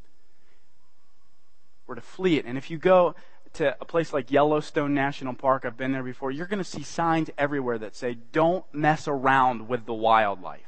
We're 1.87 1.97
to 1.97 2.01
flee 2.01 2.39
it. 2.39 2.47
And 2.47 2.57
if 2.57 2.71
you 2.71 2.79
go 2.79 3.15
to 3.55 3.77
a 3.81 3.85
place 3.85 4.13
like 4.13 4.31
Yellowstone 4.31 4.95
National 4.95 5.35
Park, 5.35 5.65
I've 5.65 5.77
been 5.77 5.93
there 5.93 6.03
before, 6.03 6.31
you're 6.31 6.47
going 6.47 6.59
to 6.59 6.65
see 6.65 6.83
signs 6.83 7.31
everywhere 7.37 7.79
that 7.79 7.97
say, 7.97 8.17
don't 8.33 8.65
mess 8.73 9.09
around 9.09 9.69
with 9.69 9.87
the 9.87 9.95
wildlife. 9.95 10.61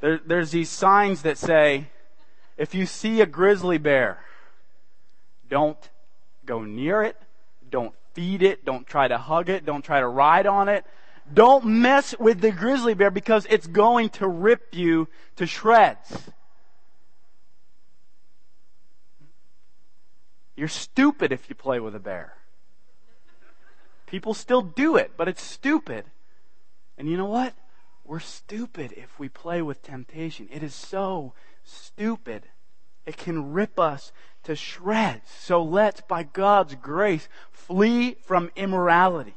There, 0.00 0.20
there's 0.24 0.50
these 0.50 0.68
signs 0.68 1.22
that 1.22 1.38
say, 1.38 1.86
if 2.56 2.74
you 2.74 2.86
see 2.86 3.20
a 3.20 3.26
grizzly 3.26 3.78
bear, 3.78 4.18
don't 5.48 5.90
go 6.44 6.64
near 6.64 7.02
it, 7.02 7.16
don't 7.72 7.94
feed 8.14 8.42
it. 8.42 8.64
Don't 8.64 8.86
try 8.86 9.08
to 9.08 9.18
hug 9.18 9.48
it. 9.48 9.66
Don't 9.66 9.84
try 9.84 9.98
to 9.98 10.06
ride 10.06 10.46
on 10.46 10.68
it. 10.68 10.84
Don't 11.32 11.64
mess 11.64 12.14
with 12.18 12.40
the 12.40 12.52
grizzly 12.52 12.94
bear 12.94 13.10
because 13.10 13.46
it's 13.50 13.66
going 13.66 14.10
to 14.10 14.28
rip 14.28 14.74
you 14.74 15.08
to 15.36 15.46
shreds. 15.46 16.30
You're 20.54 20.68
stupid 20.68 21.32
if 21.32 21.48
you 21.48 21.54
play 21.54 21.80
with 21.80 21.94
a 21.94 22.00
bear. 22.00 22.34
People 24.06 24.34
still 24.34 24.62
do 24.62 24.96
it, 24.96 25.12
but 25.16 25.26
it's 25.26 25.42
stupid. 25.42 26.04
And 26.98 27.08
you 27.08 27.16
know 27.16 27.26
what? 27.26 27.54
We're 28.04 28.20
stupid 28.20 28.92
if 28.92 29.18
we 29.18 29.28
play 29.28 29.62
with 29.62 29.82
temptation. 29.82 30.48
It 30.52 30.62
is 30.62 30.74
so 30.74 31.32
stupid. 31.64 32.48
It 33.06 33.16
can 33.16 33.52
rip 33.52 33.78
us 33.78 34.12
to 34.44 34.56
shreds. 34.56 35.30
So 35.30 35.62
let's, 35.62 36.00
by 36.02 36.22
God's 36.22 36.74
grace, 36.74 37.28
flee 37.50 38.16
from 38.22 38.50
immorality. 38.56 39.34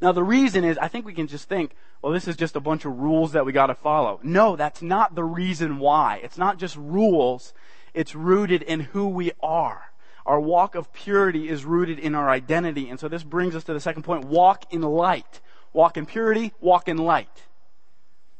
Now, 0.00 0.12
the 0.12 0.22
reason 0.22 0.64
is, 0.64 0.78
I 0.78 0.88
think 0.88 1.04
we 1.06 1.14
can 1.14 1.26
just 1.26 1.48
think, 1.48 1.74
well, 2.02 2.12
this 2.12 2.28
is 2.28 2.36
just 2.36 2.54
a 2.54 2.60
bunch 2.60 2.84
of 2.84 2.98
rules 2.98 3.32
that 3.32 3.44
we 3.44 3.52
got 3.52 3.66
to 3.66 3.74
follow. 3.74 4.20
No, 4.22 4.54
that's 4.54 4.80
not 4.80 5.14
the 5.14 5.24
reason 5.24 5.78
why. 5.78 6.20
It's 6.22 6.38
not 6.38 6.58
just 6.58 6.76
rules, 6.76 7.52
it's 7.94 8.14
rooted 8.14 8.62
in 8.62 8.80
who 8.80 9.08
we 9.08 9.32
are. 9.42 9.82
Our 10.24 10.38
walk 10.38 10.74
of 10.74 10.92
purity 10.92 11.48
is 11.48 11.64
rooted 11.64 11.98
in 11.98 12.14
our 12.14 12.28
identity. 12.28 12.90
And 12.90 13.00
so 13.00 13.08
this 13.08 13.24
brings 13.24 13.56
us 13.56 13.64
to 13.64 13.72
the 13.72 13.80
second 13.80 14.02
point 14.02 14.26
walk 14.26 14.72
in 14.72 14.82
light. 14.82 15.40
Walk 15.72 15.96
in 15.96 16.06
purity, 16.06 16.52
walk 16.60 16.86
in 16.86 16.98
light. 16.98 17.47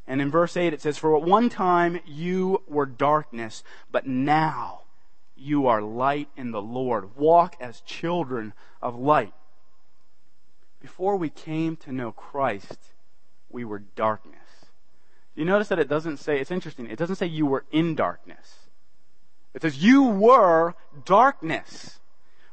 And 0.08 0.22
in 0.22 0.30
verse 0.30 0.56
8 0.56 0.72
it 0.72 0.80
says, 0.80 0.96
For 0.96 1.16
at 1.16 1.22
one 1.22 1.50
time 1.50 2.00
you 2.06 2.62
were 2.66 2.86
darkness, 2.86 3.62
but 3.92 4.06
now 4.06 4.80
you 5.36 5.66
are 5.66 5.82
light 5.82 6.30
in 6.34 6.50
the 6.50 6.62
Lord. 6.62 7.16
Walk 7.16 7.56
as 7.60 7.82
children 7.82 8.54
of 8.80 8.98
light. 8.98 9.34
Before 10.80 11.16
we 11.16 11.28
came 11.28 11.76
to 11.76 11.92
know 11.92 12.10
Christ, 12.10 12.78
we 13.50 13.66
were 13.66 13.80
darkness. 13.80 14.34
You 15.34 15.44
notice 15.44 15.68
that 15.68 15.78
it 15.78 15.88
doesn't 15.88 16.16
say, 16.16 16.40
it's 16.40 16.50
interesting, 16.50 16.86
it 16.86 16.98
doesn't 16.98 17.16
say 17.16 17.26
you 17.26 17.44
were 17.44 17.64
in 17.70 17.94
darkness. 17.94 18.70
It 19.54 19.62
says 19.62 19.82
you 19.82 20.04
were 20.04 20.74
darkness. 21.04 22.00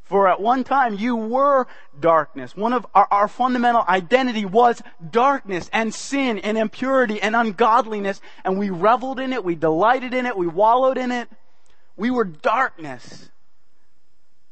For 0.06 0.28
at 0.28 0.40
one 0.40 0.64
time 0.64 0.94
you 0.94 1.16
were 1.16 1.66
darkness. 2.00 2.56
One 2.56 2.74
of 2.74 2.86
our, 2.94 3.08
our, 3.10 3.28
fundamental 3.28 3.84
identity 3.88 4.46
was 4.46 4.82
darkness 5.12 5.68
and 5.74 5.94
sin 5.94 6.38
and 6.38 6.60
impurity 6.60 7.20
and 7.20 7.36
ungodliness. 7.36 8.22
And 8.44 8.60
we 8.60 8.70
reveled 8.70 9.20
in 9.20 9.34
it. 9.34 9.44
We 9.44 9.56
delighted 9.56 10.14
in 10.14 10.28
it. 10.28 10.38
We 10.38 10.46
wallowed 10.46 11.00
in 11.00 11.12
it. 11.12 11.28
We 11.98 12.12
were 12.12 12.24
darkness. 12.24 13.32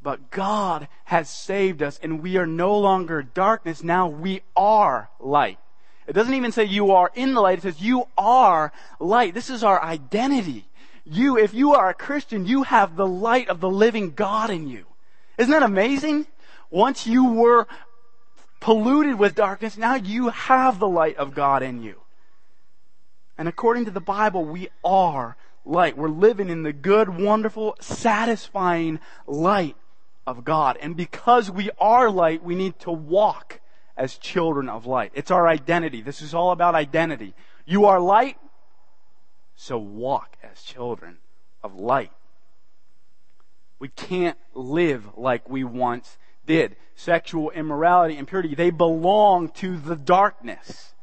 But 0.01 0.31
God 0.31 0.87
has 1.05 1.29
saved 1.29 1.83
us 1.83 1.99
and 2.01 2.23
we 2.23 2.37
are 2.37 2.47
no 2.47 2.77
longer 2.77 3.21
darkness. 3.21 3.83
Now 3.83 4.07
we 4.07 4.41
are 4.55 5.11
light. 5.19 5.59
It 6.07 6.13
doesn't 6.13 6.33
even 6.33 6.51
say 6.51 6.63
you 6.65 6.91
are 6.91 7.11
in 7.13 7.35
the 7.35 7.41
light. 7.41 7.59
It 7.59 7.61
says 7.61 7.79
you 7.79 8.07
are 8.17 8.73
light. 8.99 9.35
This 9.35 9.51
is 9.51 9.63
our 9.63 9.81
identity. 9.81 10.65
You, 11.05 11.37
if 11.37 11.53
you 11.53 11.75
are 11.75 11.89
a 11.89 11.93
Christian, 11.93 12.47
you 12.47 12.63
have 12.63 12.95
the 12.95 13.07
light 13.07 13.49
of 13.49 13.59
the 13.59 13.69
living 13.69 14.13
God 14.13 14.49
in 14.49 14.67
you. 14.67 14.85
Isn't 15.37 15.51
that 15.51 15.63
amazing? 15.63 16.27
Once 16.69 17.07
you 17.07 17.33
were 17.33 17.67
polluted 18.59 19.19
with 19.19 19.35
darkness, 19.35 19.77
now 19.77 19.95
you 19.95 20.29
have 20.29 20.79
the 20.79 20.87
light 20.87 21.17
of 21.17 21.33
God 21.33 21.63
in 21.63 21.83
you. 21.83 22.01
And 23.37 23.47
according 23.47 23.85
to 23.85 23.91
the 23.91 23.99
Bible, 23.99 24.45
we 24.45 24.69
are 24.83 25.35
light. 25.65 25.97
We're 25.97 26.07
living 26.09 26.49
in 26.49 26.63
the 26.63 26.73
good, 26.73 27.09
wonderful, 27.09 27.75
satisfying 27.79 28.99
light 29.25 29.75
of 30.25 30.43
God. 30.43 30.77
And 30.81 30.95
because 30.95 31.49
we 31.49 31.69
are 31.79 32.09
light, 32.09 32.43
we 32.43 32.55
need 32.55 32.79
to 32.79 32.91
walk 32.91 33.59
as 33.97 34.17
children 34.17 34.69
of 34.69 34.85
light. 34.85 35.11
It's 35.13 35.31
our 35.31 35.47
identity. 35.47 36.01
This 36.01 36.21
is 36.21 36.33
all 36.33 36.51
about 36.51 36.75
identity. 36.75 37.33
You 37.65 37.85
are 37.85 37.99
light, 37.99 38.37
so 39.55 39.77
walk 39.77 40.37
as 40.43 40.61
children 40.61 41.17
of 41.63 41.75
light. 41.75 42.11
We 43.79 43.89
can't 43.89 44.37
live 44.53 45.17
like 45.17 45.49
we 45.49 45.63
once 45.63 46.17
did. 46.45 46.75
Sexual 46.95 47.51
immorality, 47.51 48.13
and 48.13 48.21
impurity, 48.21 48.55
they 48.55 48.69
belong 48.69 49.49
to 49.49 49.77
the 49.77 49.95
darkness. 49.95 50.93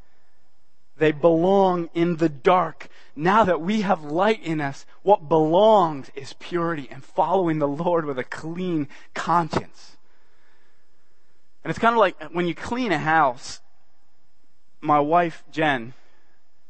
They 0.97 1.13
belong 1.13 1.89
in 1.95 2.17
the 2.17 2.29
dark. 2.29 2.89
Now 3.17 3.45
that 3.45 3.61
we 3.61 3.81
have 3.81 4.05
light 4.05 4.43
in 4.43 4.61
us, 4.61 4.87
what 5.03 5.29
belongs 5.29 6.11
is 6.15 6.35
purity 6.35 6.89
and 6.91 7.03
following 7.03 7.59
the 7.59 7.69
Lord 7.69 8.05
with 8.05 8.19
a 8.19 8.25
clean 8.25 8.87
conscience. 9.15 9.97
And 11.65 11.71
it's 11.71 11.79
kind 11.79 11.95
of 11.95 11.99
like 11.99 12.23
when 12.33 12.47
you 12.47 12.55
clean 12.55 12.93
a 12.93 12.99
house, 12.99 13.61
my 14.81 15.01
wife, 15.01 15.43
Jen, 15.51 15.95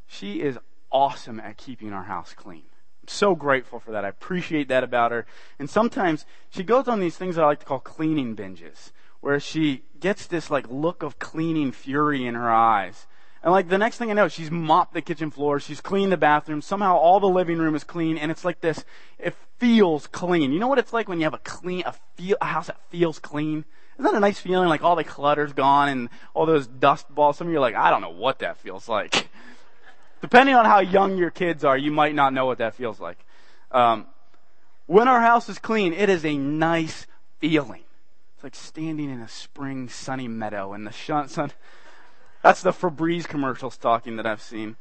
she 0.07 0.41
is 0.41 0.57
awesome 0.91 1.39
at 1.39 1.57
keeping 1.57 1.93
our 1.93 2.03
house 2.03 2.33
clean 2.33 2.70
so 3.11 3.35
grateful 3.35 3.79
for 3.79 3.91
that. 3.91 4.05
I 4.05 4.09
appreciate 4.09 4.67
that 4.69 4.83
about 4.83 5.11
her. 5.11 5.25
And 5.59 5.69
sometimes 5.69 6.25
she 6.49 6.63
goes 6.63 6.87
on 6.87 6.99
these 6.99 7.17
things 7.17 7.35
that 7.35 7.43
I 7.43 7.47
like 7.47 7.59
to 7.59 7.65
call 7.65 7.79
cleaning 7.79 8.35
binges, 8.35 8.91
where 9.19 9.39
she 9.39 9.83
gets 9.99 10.25
this 10.27 10.49
like 10.49 10.69
look 10.69 11.03
of 11.03 11.19
cleaning 11.19 11.71
fury 11.71 12.25
in 12.25 12.35
her 12.35 12.49
eyes. 12.49 13.07
And 13.43 13.51
like 13.51 13.69
the 13.69 13.77
next 13.77 13.97
thing 13.97 14.11
I 14.11 14.13
know, 14.13 14.27
she's 14.27 14.51
mopped 14.51 14.93
the 14.93 15.01
kitchen 15.01 15.31
floor, 15.31 15.59
she's 15.59 15.81
cleaned 15.81 16.11
the 16.11 16.17
bathroom, 16.17 16.61
somehow 16.61 16.95
all 16.95 17.19
the 17.19 17.27
living 17.27 17.57
room 17.57 17.73
is 17.73 17.83
clean, 17.83 18.17
and 18.17 18.31
it's 18.31 18.45
like 18.45 18.61
this, 18.61 18.85
it 19.17 19.35
feels 19.57 20.05
clean. 20.07 20.51
You 20.51 20.59
know 20.59 20.67
what 20.67 20.77
it's 20.77 20.93
like 20.93 21.07
when 21.07 21.19
you 21.19 21.23
have 21.23 21.33
a 21.33 21.39
clean, 21.39 21.83
a 21.85 21.93
feel, 22.15 22.37
a 22.39 22.45
house 22.45 22.67
that 22.67 22.79
feels 22.89 23.17
clean? 23.17 23.65
Isn't 23.95 24.11
that 24.11 24.17
a 24.17 24.19
nice 24.19 24.39
feeling? 24.39 24.69
Like 24.69 24.83
all 24.83 24.95
the 24.95 25.03
clutter's 25.03 25.53
gone 25.53 25.89
and 25.89 26.09
all 26.33 26.45
those 26.45 26.67
dust 26.67 27.13
balls. 27.13 27.37
Some 27.37 27.47
of 27.47 27.53
you 27.53 27.57
are 27.57 27.61
like, 27.61 27.75
I 27.75 27.89
don't 27.89 28.01
know 28.01 28.09
what 28.09 28.39
that 28.39 28.57
feels 28.57 28.87
like. 28.87 29.29
Depending 30.21 30.55
on 30.55 30.65
how 30.65 30.79
young 30.79 31.17
your 31.17 31.31
kids 31.31 31.63
are, 31.63 31.77
you 31.77 31.91
might 31.91 32.15
not 32.15 32.33
know 32.33 32.45
what 32.45 32.59
that 32.59 32.75
feels 32.75 32.99
like. 32.99 33.17
Um, 33.71 34.05
when 34.85 35.07
our 35.07 35.21
house 35.21 35.49
is 35.49 35.57
clean, 35.57 35.93
it 35.93 36.09
is 36.09 36.23
a 36.23 36.37
nice 36.37 37.07
feeling. 37.39 37.83
It's 38.35 38.43
like 38.43 38.55
standing 38.55 39.09
in 39.09 39.19
a 39.19 39.27
spring 39.27 39.89
sunny 39.89 40.27
meadow 40.27 40.73
and 40.73 40.85
the 40.85 40.91
sun. 40.91 41.51
That's 42.43 42.61
the 42.61 42.71
Febreze 42.71 43.27
commercial 43.27 43.71
stalking 43.71 44.15
that 44.17 44.25
I've 44.25 44.41
seen. 44.41 44.75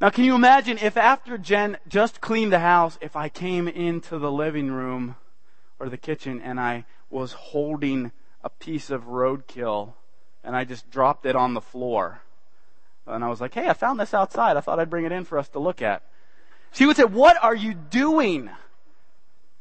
Now, 0.00 0.10
can 0.10 0.24
you 0.24 0.34
imagine 0.34 0.78
if 0.78 0.96
after 0.96 1.38
Jen 1.38 1.78
just 1.88 2.20
cleaned 2.20 2.52
the 2.52 2.58
house, 2.58 2.98
if 3.00 3.16
I 3.16 3.28
came 3.28 3.66
into 3.66 4.18
the 4.18 4.30
living 4.30 4.70
room 4.70 5.16
or 5.80 5.88
the 5.88 5.96
kitchen 5.96 6.40
and 6.40 6.60
I 6.60 6.84
was 7.08 7.32
holding 7.32 8.12
a 8.44 8.50
piece 8.50 8.90
of 8.90 9.04
roadkill 9.04 9.94
and 10.44 10.54
I 10.54 10.64
just 10.64 10.90
dropped 10.90 11.24
it 11.24 11.34
on 11.34 11.54
the 11.54 11.60
floor? 11.60 12.20
And 13.06 13.24
I 13.24 13.28
was 13.28 13.40
like, 13.40 13.54
hey, 13.54 13.68
I 13.68 13.72
found 13.72 14.00
this 14.00 14.14
outside. 14.14 14.56
I 14.56 14.60
thought 14.60 14.80
I'd 14.80 14.90
bring 14.90 15.04
it 15.04 15.12
in 15.12 15.24
for 15.24 15.38
us 15.38 15.48
to 15.50 15.58
look 15.58 15.80
at. 15.80 16.02
She 16.72 16.86
would 16.86 16.96
say, 16.96 17.04
what 17.04 17.42
are 17.42 17.54
you 17.54 17.74
doing? 17.74 18.50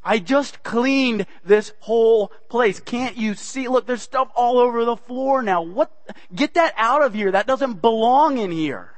I 0.03 0.19
just 0.19 0.63
cleaned 0.63 1.25
this 1.43 1.73
whole 1.79 2.31
place. 2.49 2.79
Can't 2.79 3.17
you 3.17 3.33
see? 3.33 3.67
Look, 3.67 3.87
there's 3.87 4.01
stuff 4.01 4.29
all 4.35 4.59
over 4.59 4.85
the 4.85 4.97
floor 4.97 5.41
now. 5.41 5.61
What? 5.61 5.91
Get 6.33 6.55
that 6.55 6.73
out 6.77 7.03
of 7.03 7.13
here. 7.13 7.31
That 7.31 7.47
doesn't 7.47 7.81
belong 7.81 8.37
in 8.37 8.51
here. 8.51 8.91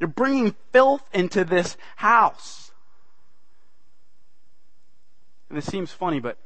You're 0.00 0.08
bringing 0.08 0.54
filth 0.72 1.02
into 1.12 1.44
this 1.44 1.76
house. 1.96 2.72
And 5.48 5.56
this 5.58 5.66
seems 5.66 5.92
funny, 5.92 6.20
but 6.20 6.36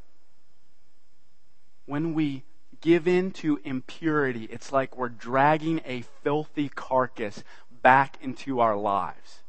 when 1.87 2.15
we 2.15 2.45
give 2.81 3.09
in 3.09 3.31
to 3.33 3.61
impurity, 3.65 4.45
it's 4.45 4.73
like 4.73 4.97
we're 4.97 5.09
dragging 5.09 5.81
a 5.85 6.03
filthy 6.23 6.69
carcass 6.69 7.43
back 7.83 8.19
into 8.21 8.61
our 8.61 8.77
lives. 8.77 9.43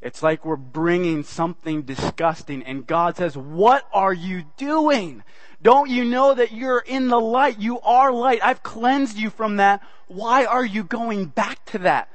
It's 0.00 0.22
like 0.22 0.44
we're 0.44 0.56
bringing 0.56 1.24
something 1.24 1.82
disgusting, 1.82 2.62
and 2.62 2.86
God 2.86 3.16
says, 3.16 3.36
What 3.36 3.84
are 3.92 4.12
you 4.12 4.44
doing? 4.56 5.24
Don't 5.60 5.90
you 5.90 6.04
know 6.04 6.34
that 6.34 6.52
you're 6.52 6.78
in 6.78 7.08
the 7.08 7.20
light? 7.20 7.58
You 7.58 7.80
are 7.80 8.12
light. 8.12 8.38
I've 8.42 8.62
cleansed 8.62 9.16
you 9.16 9.28
from 9.28 9.56
that. 9.56 9.82
Why 10.06 10.44
are 10.44 10.64
you 10.64 10.84
going 10.84 11.26
back 11.26 11.64
to 11.66 11.78
that? 11.78 12.08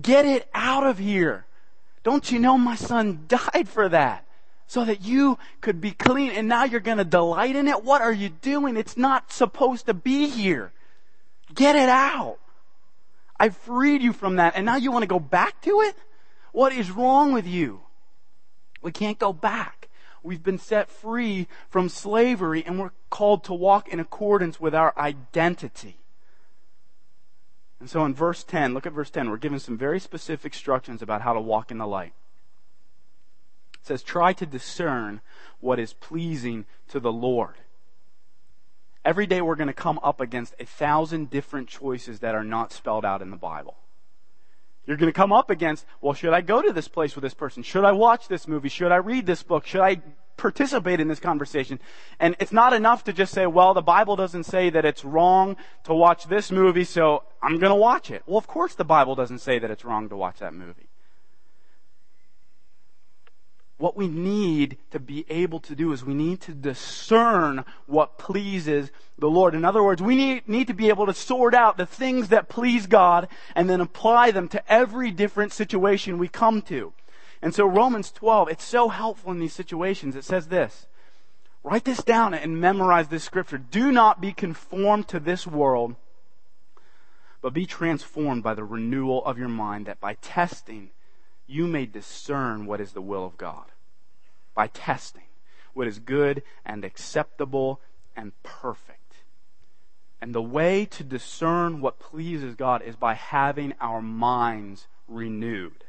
Get 0.00 0.26
it 0.26 0.48
out 0.52 0.84
of 0.84 0.98
here. 0.98 1.46
Don't 2.02 2.30
you 2.30 2.40
know 2.40 2.58
my 2.58 2.74
son 2.74 3.24
died 3.28 3.68
for 3.68 3.88
that? 3.88 4.25
So 4.66 4.84
that 4.84 5.02
you 5.02 5.38
could 5.60 5.80
be 5.80 5.92
clean 5.92 6.32
and 6.32 6.48
now 6.48 6.64
you're 6.64 6.80
going 6.80 6.98
to 6.98 7.04
delight 7.04 7.54
in 7.54 7.68
it? 7.68 7.84
What 7.84 8.02
are 8.02 8.12
you 8.12 8.28
doing? 8.28 8.76
It's 8.76 8.96
not 8.96 9.32
supposed 9.32 9.86
to 9.86 9.94
be 9.94 10.28
here. 10.28 10.72
Get 11.54 11.76
it 11.76 11.88
out. 11.88 12.38
I 13.38 13.50
freed 13.50 14.02
you 14.02 14.12
from 14.12 14.36
that 14.36 14.54
and 14.56 14.66
now 14.66 14.76
you 14.76 14.90
want 14.90 15.02
to 15.04 15.08
go 15.08 15.20
back 15.20 15.60
to 15.62 15.80
it? 15.82 15.94
What 16.52 16.72
is 16.72 16.90
wrong 16.90 17.32
with 17.32 17.46
you? 17.46 17.82
We 18.82 18.90
can't 18.90 19.18
go 19.18 19.32
back. 19.32 19.88
We've 20.22 20.42
been 20.42 20.58
set 20.58 20.90
free 20.90 21.46
from 21.68 21.88
slavery 21.88 22.64
and 22.66 22.80
we're 22.80 22.90
called 23.10 23.44
to 23.44 23.54
walk 23.54 23.88
in 23.88 24.00
accordance 24.00 24.58
with 24.58 24.74
our 24.74 24.92
identity. 24.98 25.98
And 27.78 27.88
so 27.88 28.04
in 28.04 28.14
verse 28.14 28.42
10, 28.42 28.74
look 28.74 28.86
at 28.86 28.92
verse 28.92 29.10
10, 29.10 29.30
we're 29.30 29.36
given 29.36 29.60
some 29.60 29.76
very 29.76 30.00
specific 30.00 30.52
instructions 30.52 31.02
about 31.02 31.22
how 31.22 31.32
to 31.32 31.40
walk 31.40 31.70
in 31.70 31.78
the 31.78 31.86
light. 31.86 32.14
It 33.86 33.88
says, 33.88 34.02
try 34.02 34.32
to 34.32 34.46
discern 34.46 35.20
what 35.60 35.78
is 35.78 35.92
pleasing 35.92 36.64
to 36.88 36.98
the 36.98 37.12
Lord. 37.12 37.54
Every 39.04 39.28
day 39.28 39.40
we're 39.40 39.54
going 39.54 39.68
to 39.68 39.72
come 39.72 40.00
up 40.02 40.20
against 40.20 40.56
a 40.58 40.66
thousand 40.66 41.30
different 41.30 41.68
choices 41.68 42.18
that 42.18 42.34
are 42.34 42.42
not 42.42 42.72
spelled 42.72 43.04
out 43.04 43.22
in 43.22 43.30
the 43.30 43.36
Bible. 43.36 43.76
You're 44.86 44.96
going 44.96 45.12
to 45.12 45.16
come 45.16 45.32
up 45.32 45.50
against, 45.50 45.86
well, 46.00 46.14
should 46.14 46.32
I 46.32 46.40
go 46.40 46.60
to 46.62 46.72
this 46.72 46.88
place 46.88 47.14
with 47.14 47.22
this 47.22 47.34
person? 47.34 47.62
Should 47.62 47.84
I 47.84 47.92
watch 47.92 48.26
this 48.26 48.48
movie? 48.48 48.68
Should 48.68 48.90
I 48.90 48.96
read 48.96 49.24
this 49.24 49.44
book? 49.44 49.64
Should 49.66 49.82
I 49.82 50.02
participate 50.36 51.00
in 51.00 51.08
this 51.08 51.20
conversation. 51.20 51.80
And 52.20 52.36
it's 52.40 52.52
not 52.52 52.72
enough 52.72 53.04
to 53.04 53.12
just 53.12 53.32
say, 53.32 53.46
well, 53.46 53.72
the 53.72 53.82
Bible 53.82 54.16
doesn't 54.16 54.44
say 54.44 54.68
that 54.68 54.84
it's 54.84 55.04
wrong 55.04 55.56
to 55.84 55.94
watch 55.94 56.26
this 56.26 56.50
movie, 56.50 56.84
so 56.84 57.22
I'm 57.40 57.58
going 57.58 57.70
to 57.70 57.76
watch 57.76 58.10
it. 58.10 58.22
Well, 58.26 58.36
of 58.36 58.46
course 58.46 58.74
the 58.74 58.84
Bible 58.84 59.14
doesn't 59.14 59.38
say 59.38 59.58
that 59.58 59.70
it's 59.70 59.84
wrong 59.84 60.08
to 60.08 60.16
watch 60.16 60.40
that 60.40 60.52
movie. 60.52 60.85
What 63.78 63.96
we 63.96 64.08
need 64.08 64.78
to 64.90 64.98
be 64.98 65.26
able 65.28 65.60
to 65.60 65.74
do 65.74 65.92
is 65.92 66.02
we 66.02 66.14
need 66.14 66.40
to 66.42 66.52
discern 66.52 67.64
what 67.86 68.16
pleases 68.16 68.90
the 69.18 69.28
Lord. 69.28 69.54
In 69.54 69.66
other 69.66 69.82
words, 69.82 70.00
we 70.00 70.16
need, 70.16 70.48
need 70.48 70.66
to 70.68 70.74
be 70.74 70.88
able 70.88 71.04
to 71.06 71.12
sort 71.12 71.54
out 71.54 71.76
the 71.76 71.84
things 71.84 72.28
that 72.28 72.48
please 72.48 72.86
God 72.86 73.28
and 73.54 73.68
then 73.68 73.82
apply 73.82 74.30
them 74.30 74.48
to 74.48 74.72
every 74.72 75.10
different 75.10 75.52
situation 75.52 76.16
we 76.16 76.28
come 76.28 76.62
to. 76.62 76.94
And 77.42 77.54
so 77.54 77.66
Romans 77.66 78.10
12, 78.12 78.48
it's 78.48 78.64
so 78.64 78.88
helpful 78.88 79.30
in 79.30 79.40
these 79.40 79.52
situations. 79.52 80.16
It 80.16 80.24
says 80.24 80.48
this. 80.48 80.86
Write 81.62 81.84
this 81.84 82.02
down 82.02 82.32
and 82.32 82.58
memorize 82.58 83.08
this 83.08 83.24
scripture. 83.24 83.58
Do 83.58 83.92
not 83.92 84.22
be 84.22 84.32
conformed 84.32 85.08
to 85.08 85.20
this 85.20 85.46
world, 85.46 85.96
but 87.42 87.52
be 87.52 87.66
transformed 87.66 88.42
by 88.42 88.54
the 88.54 88.64
renewal 88.64 89.22
of 89.26 89.36
your 89.36 89.48
mind, 89.48 89.84
that 89.84 90.00
by 90.00 90.14
testing 90.14 90.90
you 91.46 91.66
may 91.66 91.86
discern 91.86 92.66
what 92.66 92.80
is 92.80 92.92
the 92.92 93.02
will 93.02 93.24
of 93.24 93.36
God. 93.36 93.66
By 94.54 94.68
testing 94.68 95.22
what 95.74 95.86
is 95.86 95.98
good 95.98 96.42
and 96.64 96.84
acceptable 96.84 97.80
and 98.16 98.32
perfect. 98.42 99.16
And 100.20 100.34
the 100.34 100.42
way 100.42 100.86
to 100.86 101.04
discern 101.04 101.82
what 101.82 101.98
pleases 101.98 102.54
God 102.54 102.80
is 102.82 102.96
by 102.96 103.12
having 103.12 103.74
our 103.80 104.00
minds 104.00 104.86
renewed. 105.06 105.84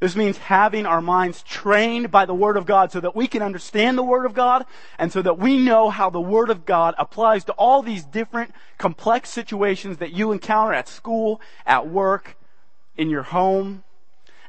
This 0.00 0.14
means 0.14 0.36
having 0.36 0.86
our 0.86 1.00
minds 1.00 1.42
trained 1.42 2.10
by 2.10 2.26
the 2.26 2.34
Word 2.34 2.56
of 2.56 2.66
God 2.66 2.92
so 2.92 3.00
that 3.00 3.16
we 3.16 3.26
can 3.26 3.42
understand 3.42 3.96
the 3.96 4.02
Word 4.02 4.26
of 4.26 4.34
God 4.34 4.64
and 4.98 5.10
so 5.10 5.22
that 5.22 5.38
we 5.38 5.58
know 5.58 5.90
how 5.90 6.10
the 6.10 6.20
Word 6.20 6.50
of 6.50 6.66
God 6.66 6.94
applies 6.98 7.44
to 7.44 7.52
all 7.52 7.82
these 7.82 8.04
different 8.04 8.54
complex 8.76 9.30
situations 9.30 9.96
that 9.96 10.12
you 10.12 10.30
encounter 10.30 10.74
at 10.74 10.86
school, 10.86 11.40
at 11.66 11.88
work, 11.88 12.36
in 12.96 13.08
your 13.08 13.22
home. 13.22 13.82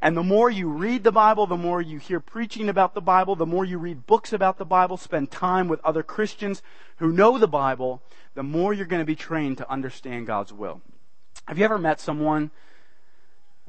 And 0.01 0.15
the 0.15 0.23
more 0.23 0.49
you 0.49 0.69
read 0.69 1.03
the 1.03 1.11
Bible, 1.11 1.45
the 1.45 1.57
more 1.57 1.81
you 1.81 1.99
hear 1.99 2.19
preaching 2.19 2.69
about 2.69 2.93
the 2.93 3.01
Bible, 3.01 3.35
the 3.35 3.45
more 3.45 3.65
you 3.65 3.77
read 3.77 4.05
books 4.05 4.31
about 4.31 4.57
the 4.57 4.65
Bible, 4.65 4.95
spend 4.97 5.31
time 5.31 5.67
with 5.67 5.83
other 5.83 6.03
Christians 6.03 6.61
who 6.97 7.11
know 7.11 7.37
the 7.37 7.47
Bible, 7.47 8.01
the 8.33 8.43
more 8.43 8.73
you're 8.73 8.85
going 8.85 9.01
to 9.01 9.05
be 9.05 9.15
trained 9.15 9.57
to 9.57 9.69
understand 9.69 10.27
God's 10.27 10.53
will. 10.53 10.81
Have 11.47 11.57
you 11.57 11.65
ever 11.65 11.77
met 11.77 11.99
someone 11.99 12.51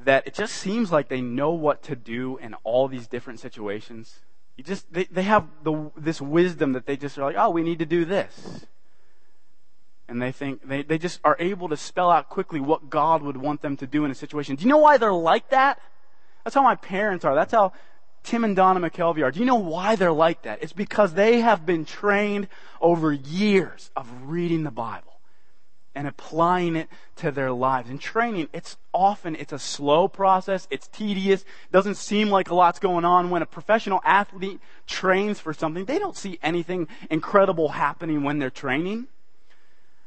that 0.05 0.27
it 0.27 0.35
just 0.35 0.55
seems 0.55 0.90
like 0.90 1.09
they 1.09 1.21
know 1.21 1.51
what 1.51 1.83
to 1.85 1.97
do 1.97 2.38
in 2.38 2.55
all 2.64 2.88
these 2.88 3.07
different 3.07 3.40
situations. 3.40 4.21
You 4.57 4.64
just 4.64 4.93
they, 4.93 5.05
they 5.05 5.23
have 5.23 5.47
the 5.62 5.90
this 5.97 6.21
wisdom 6.21 6.73
that 6.73 6.87
they 6.87 6.97
just 6.97 7.19
are 7.19 7.25
like, 7.25 7.37
oh, 7.38 7.51
we 7.51 7.62
need 7.62 7.79
to 7.79 7.87
do 7.87 8.05
this. 8.05 8.66
And 10.09 10.21
they 10.21 10.33
think 10.33 10.66
they, 10.66 10.83
they 10.83 10.99
just 10.99 11.21
are 11.23 11.37
able 11.38 11.69
to 11.69 11.77
spell 11.77 12.11
out 12.11 12.29
quickly 12.29 12.61
what 12.61 12.90
God 12.90 13.23
would 13.23 13.37
want 13.37 13.62
them 13.62 13.77
to 13.77 13.87
do 13.87 14.05
in 14.05 14.11
a 14.11 14.14
situation. 14.14 14.57
Do 14.57 14.64
you 14.64 14.69
know 14.69 14.79
why 14.79 14.97
they're 14.97 15.12
like 15.12 15.51
that? 15.51 15.81
That's 16.44 16.55
how 16.55 16.62
my 16.62 16.74
parents 16.74 17.24
are. 17.24 17.35
That's 17.35 17.53
how 17.53 17.72
Tim 18.22 18.44
and 18.44 18.55
Donna 18.55 18.81
McKelvey 18.81 19.24
are. 19.24 19.31
Do 19.31 19.40
you 19.40 19.46
know 19.46 19.57
why 19.57 19.96
they're 19.96 20.12
like 20.12 20.42
that? 20.42 20.62
It's 20.62 20.72
because 20.72 21.14
they 21.14 21.40
have 21.40 21.64
been 21.64 21.85
trained 21.85 22.48
over 22.81 23.12
years 23.12 23.90
of 23.96 24.09
reading 24.24 24.62
the 24.62 24.70
Bible 24.70 25.11
and 25.94 26.07
applying 26.07 26.76
it 26.76 26.88
to 27.16 27.31
their 27.31 27.50
lives. 27.50 27.90
And 27.90 28.00
training, 28.00 28.48
it's 28.53 28.76
often 28.92 29.35
it's 29.35 29.53
a 29.53 29.59
slow 29.59 30.07
process, 30.07 30.68
it's 30.70 30.87
tedious, 30.88 31.44
doesn't 31.72 31.96
seem 31.96 32.31
like 32.31 32.48
a 32.48 32.55
lot's 32.55 32.79
going 32.79 33.05
on. 33.05 33.31
When 33.31 33.42
a 33.42 33.46
professional 33.46 34.00
athlete 34.05 34.61
trains 34.87 35.40
for 35.40 35.53
something, 35.53 35.85
they 35.85 35.98
don't 35.98 36.16
see 36.16 36.38
anything 36.42 36.88
incredible 37.11 37.70
happening 37.70 38.22
when 38.22 38.38
they're 38.38 38.50
training. 38.50 39.09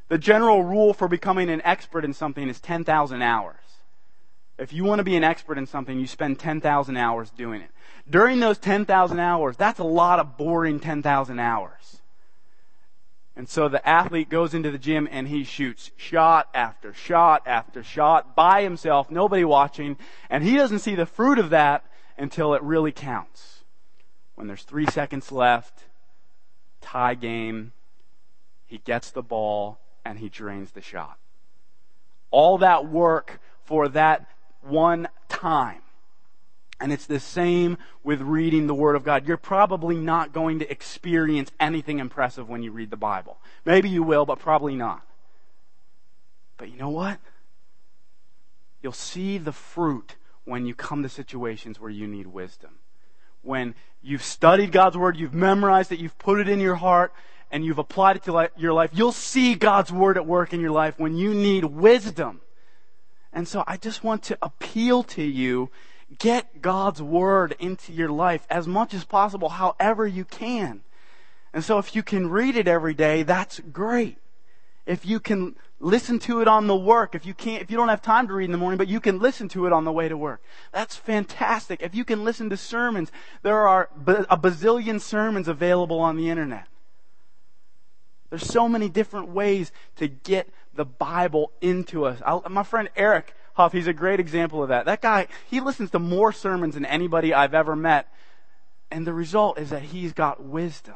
The 0.08 0.18
general 0.18 0.64
rule 0.64 0.94
for 0.94 1.08
becoming 1.08 1.50
an 1.50 1.62
expert 1.66 2.06
in 2.06 2.14
something 2.14 2.48
is 2.48 2.60
10,000 2.60 3.22
hours. 3.22 3.63
If 4.58 4.72
you 4.72 4.84
want 4.84 5.00
to 5.00 5.04
be 5.04 5.16
an 5.16 5.24
expert 5.24 5.58
in 5.58 5.66
something, 5.66 6.00
you 6.00 6.08
spend 6.08 6.40
10,000 6.40 6.98
hours 6.98 7.32
doing 7.32 7.62
it. 7.62 7.72
During 8.10 8.40
those 8.40 8.60
10,000 8.60 9.20
hours, 9.20 9.58
that's 9.58 9.80
a 9.80 9.84
lot 9.84 10.20
of 10.20 10.38
boring 10.38 10.80
10,000 10.80 11.40
hours. 11.40 12.02
And 13.36 13.50
so 13.50 13.68
the 13.68 13.88
athlete 13.88 14.30
goes 14.30 14.54
into 14.54 14.70
the 14.70 14.78
gym 14.78 15.08
and 15.10 15.28
he 15.28 15.44
shoots 15.44 15.90
shot 15.98 16.50
after 16.54 16.94
shot 16.94 17.42
after 17.48 17.84
shot 17.84 18.36
by 18.36 18.62
himself, 18.62 19.10
nobody 19.10 19.44
watching, 19.44 19.98
and 20.30 20.44
he 20.44 20.56
doesn't 20.56 20.80
see 20.80 20.94
the 20.94 21.08
fruit 21.08 21.40
of 21.40 21.50
that 21.50 21.84
until 22.16 22.54
it 22.54 22.62
really 22.62 22.92
counts. 22.92 23.64
When 24.36 24.48
there's 24.48 24.64
three 24.64 24.86
seconds 24.86 25.32
left, 25.32 25.86
tie 26.80 27.16
game, 27.16 27.72
he 28.68 28.78
gets 28.78 29.10
the 29.10 29.24
ball 29.24 29.80
and 30.06 30.20
he 30.20 30.30
drains 30.30 30.72
the 30.72 30.82
shot. 30.82 31.18
All 32.30 32.60
that 32.60 32.88
work 32.88 33.40
for 33.64 33.88
that 33.90 34.28
one 34.64 35.08
time. 35.30 35.82
And 36.80 36.92
it's 36.92 37.06
the 37.06 37.20
same 37.20 37.78
with 38.04 38.22
reading 38.22 38.68
the 38.68 38.76
Word 38.76 38.96
of 38.96 39.04
God. 39.04 39.28
You're 39.28 39.38
probably 39.38 39.96
not 39.96 40.34
going 40.34 40.60
to 40.60 40.70
experience 40.70 41.52
anything 41.60 42.00
impressive 42.00 42.50
when 42.50 42.62
you 42.62 42.72
read 42.72 42.90
the 42.90 42.98
Bible. 42.98 43.38
Maybe 43.64 43.90
you 43.90 44.04
will, 44.04 44.26
but 44.26 44.40
probably 44.40 44.76
not. 44.76 45.02
But 46.58 46.70
you 46.70 46.78
know 46.78 46.90
what? 46.90 47.20
You'll 48.82 48.92
see 48.92 49.38
the 49.38 49.54
fruit 49.54 50.18
when 50.44 50.66
you 50.66 50.76
come 50.76 51.04
to 51.04 51.10
situations 51.10 51.80
where 51.80 51.90
you 51.90 52.06
need 52.06 52.28
wisdom. 52.28 52.80
When 53.42 53.76
you've 54.02 54.24
studied 54.24 54.72
God's 54.72 54.98
Word, 54.98 55.16
you've 55.16 55.34
memorized 55.34 55.92
it, 55.92 56.00
you've 56.00 56.18
put 56.18 56.40
it 56.40 56.50
in 56.50 56.60
your 56.60 56.76
heart, 56.76 57.14
and 57.50 57.64
you've 57.64 57.78
applied 57.78 58.18
it 58.18 58.24
to 58.24 58.50
your 58.58 58.74
life, 58.74 58.90
you'll 58.94 59.12
see 59.12 59.56
God's 59.56 59.92
Word 59.92 60.18
at 60.18 60.26
work 60.26 60.54
in 60.54 60.60
your 60.60 60.72
life 60.72 60.96
when 60.98 61.16
you 61.16 61.34
need 61.34 61.64
wisdom. 61.64 62.42
And 63.34 63.48
so 63.48 63.64
I 63.66 63.78
just 63.78 64.04
want 64.04 64.24
to 64.24 64.38
appeal 64.42 65.04
to 65.04 65.24
you 65.24 65.70
get 66.20 66.62
God's 66.62 67.02
Word 67.02 67.56
into 67.60 67.92
your 67.92 68.10
life 68.10 68.46
as 68.50 68.68
much 68.68 68.94
as 68.94 69.04
possible, 69.04 69.50
however 69.50 70.06
you 70.06 70.24
can. 70.24 70.82
And 71.54 71.64
so 71.64 71.80
if 71.80 71.96
you 71.96 72.04
can 72.04 72.30
read 72.30 72.56
it 72.56 72.68
every 72.68 72.94
day, 72.94 73.24
that's 73.24 73.60
great. 73.60 74.18
If 74.86 75.06
you 75.06 75.20
can 75.20 75.56
listen 75.80 76.20
to 76.20 76.42
it 76.42 76.48
on 76.48 76.68
the 76.68 76.76
work, 76.76 77.16
if 77.16 77.26
you 77.26 77.34
can't, 77.34 77.62
if 77.62 77.72
you 77.72 77.78
don't 77.78 77.90
have 77.90 78.02
time 78.02 78.28
to 78.28 78.34
read 78.34 78.46
in 78.46 78.52
the 78.52 78.58
morning, 78.58 78.78
but 78.78 78.88
you 78.88 79.00
can 79.00 79.20
listen 79.20 79.48
to 79.50 79.66
it 79.66 79.74
on 79.74 79.86
the 79.86 79.92
way 79.92 80.08
to 80.08 80.18
work, 80.18 80.42
that's 80.72 80.96
fantastic. 80.96 81.82
If 81.82 81.96
you 81.96 82.06
can 82.06 82.24
listen 82.24 82.50
to 82.50 82.58
sermons, 82.58 83.12
there 83.44 83.68
are 83.68 83.90
a 84.06 84.38
bazillion 84.38 85.00
sermons 85.00 85.48
available 85.48 86.00
on 86.00 86.18
the 86.18 86.30
internet. 86.30 86.68
There's 88.30 88.48
so 88.48 88.68
many 88.68 88.90
different 88.90 89.30
ways 89.30 89.72
to 89.98 90.08
get 90.08 90.50
the 90.76 90.86
Bible 90.86 91.52
into 91.62 92.06
us. 92.06 92.20
I'll, 92.26 92.44
my 92.50 92.64
friend 92.64 92.90
Eric 92.96 93.34
Huff, 93.54 93.72
he's 93.72 93.88
a 93.88 93.94
great 93.94 94.20
example 94.20 94.64
of 94.64 94.70
that. 94.70 94.86
That 94.86 95.02
guy, 95.02 95.28
he 95.50 95.60
listens 95.60 95.92
to 95.92 96.00
more 96.00 96.32
sermons 96.32 96.74
than 96.74 96.86
anybody 96.86 97.34
I've 97.34 97.54
ever 97.54 97.76
met. 97.76 98.12
And 98.90 99.06
the 99.06 99.14
result 99.14 99.60
is 99.60 99.70
that 99.70 99.84
he's 99.84 100.14
got 100.14 100.44
wisdom. 100.44 100.96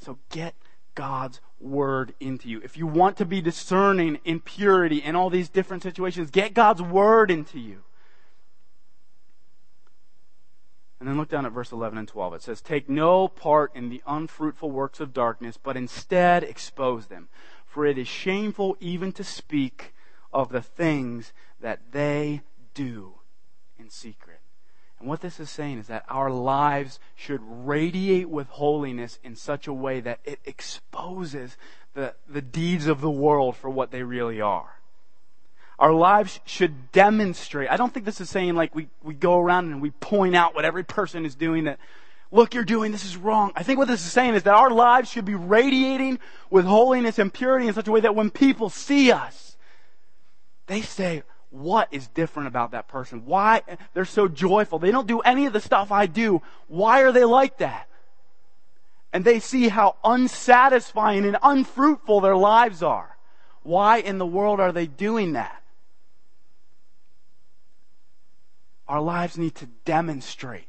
So 0.00 0.18
get 0.30 0.54
God's 0.94 1.40
word 1.60 2.14
into 2.20 2.48
you. 2.48 2.60
If 2.62 2.76
you 2.76 2.86
want 2.86 3.16
to 3.18 3.24
be 3.24 3.40
discerning 3.40 4.18
in 4.24 4.40
purity 4.40 4.98
in 4.98 5.16
all 5.16 5.30
these 5.30 5.48
different 5.48 5.82
situations, 5.82 6.30
get 6.30 6.54
God's 6.54 6.82
word 6.82 7.30
into 7.30 7.58
you. 7.58 7.82
And 10.98 11.08
then 11.08 11.18
look 11.18 11.28
down 11.28 11.44
at 11.44 11.52
verse 11.52 11.72
11 11.72 11.98
and 11.98 12.08
12. 12.08 12.34
It 12.34 12.42
says, 12.42 12.60
Take 12.62 12.88
no 12.88 13.28
part 13.28 13.70
in 13.74 13.90
the 13.90 14.02
unfruitful 14.06 14.70
works 14.70 14.98
of 14.98 15.12
darkness, 15.12 15.58
but 15.62 15.76
instead 15.76 16.42
expose 16.42 17.06
them. 17.06 17.28
For 17.76 17.84
it 17.84 17.98
is 17.98 18.08
shameful 18.08 18.78
even 18.80 19.12
to 19.12 19.22
speak 19.22 19.92
of 20.32 20.48
the 20.48 20.62
things 20.62 21.34
that 21.60 21.92
they 21.92 22.40
do 22.72 23.16
in 23.78 23.90
secret. 23.90 24.40
And 24.98 25.06
what 25.06 25.20
this 25.20 25.38
is 25.38 25.50
saying 25.50 25.80
is 25.80 25.86
that 25.88 26.06
our 26.08 26.30
lives 26.30 26.98
should 27.14 27.42
radiate 27.44 28.30
with 28.30 28.48
holiness 28.48 29.18
in 29.22 29.36
such 29.36 29.66
a 29.66 29.74
way 29.74 30.00
that 30.00 30.20
it 30.24 30.38
exposes 30.46 31.58
the, 31.92 32.14
the 32.26 32.40
deeds 32.40 32.86
of 32.86 33.02
the 33.02 33.10
world 33.10 33.58
for 33.58 33.68
what 33.68 33.90
they 33.90 34.02
really 34.02 34.40
are. 34.40 34.80
Our 35.78 35.92
lives 35.92 36.40
should 36.46 36.92
demonstrate. 36.92 37.70
I 37.70 37.76
don't 37.76 37.92
think 37.92 38.06
this 38.06 38.22
is 38.22 38.30
saying 38.30 38.54
like 38.54 38.74
we, 38.74 38.88
we 39.02 39.12
go 39.12 39.38
around 39.38 39.70
and 39.70 39.82
we 39.82 39.90
point 39.90 40.34
out 40.34 40.54
what 40.54 40.64
every 40.64 40.84
person 40.84 41.26
is 41.26 41.34
doing 41.34 41.64
that, 41.64 41.78
look, 42.30 42.54
you're 42.54 42.64
doing 42.64 42.92
this 42.92 43.04
is 43.04 43.16
wrong. 43.16 43.52
I 43.54 43.62
think 43.62 43.78
what 43.78 43.88
this 43.88 44.04
is 44.04 44.12
saying 44.12 44.34
is 44.34 44.42
that 44.44 44.54
our 44.54 44.70
lives 44.70 45.10
should 45.10 45.24
be 45.24 45.34
radiating 45.34 46.18
with 46.50 46.64
holiness 46.64 47.18
and 47.18 47.32
purity 47.32 47.68
in 47.68 47.74
such 47.74 47.88
a 47.88 47.92
way 47.92 48.00
that 48.00 48.14
when 48.14 48.30
people 48.30 48.70
see 48.70 49.12
us, 49.12 49.56
they 50.66 50.82
say, 50.82 51.22
what 51.50 51.88
is 51.90 52.08
different 52.08 52.48
about 52.48 52.72
that 52.72 52.88
person? 52.88 53.24
Why 53.24 53.62
they're 53.94 54.04
so 54.04 54.28
joyful? 54.28 54.78
They 54.78 54.90
don't 54.90 55.06
do 55.06 55.20
any 55.20 55.46
of 55.46 55.52
the 55.52 55.60
stuff 55.60 55.92
I 55.92 56.06
do. 56.06 56.42
Why 56.66 57.02
are 57.02 57.12
they 57.12 57.24
like 57.24 57.58
that? 57.58 57.88
And 59.12 59.24
they 59.24 59.40
see 59.40 59.68
how 59.68 59.96
unsatisfying 60.04 61.24
and 61.24 61.38
unfruitful 61.42 62.20
their 62.20 62.36
lives 62.36 62.82
are. 62.82 63.16
Why 63.62 63.98
in 63.98 64.18
the 64.18 64.26
world 64.26 64.60
are 64.60 64.72
they 64.72 64.86
doing 64.86 65.32
that? 65.32 65.62
Our 68.88 69.00
lives 69.00 69.38
need 69.38 69.54
to 69.56 69.66
demonstrate 69.84 70.68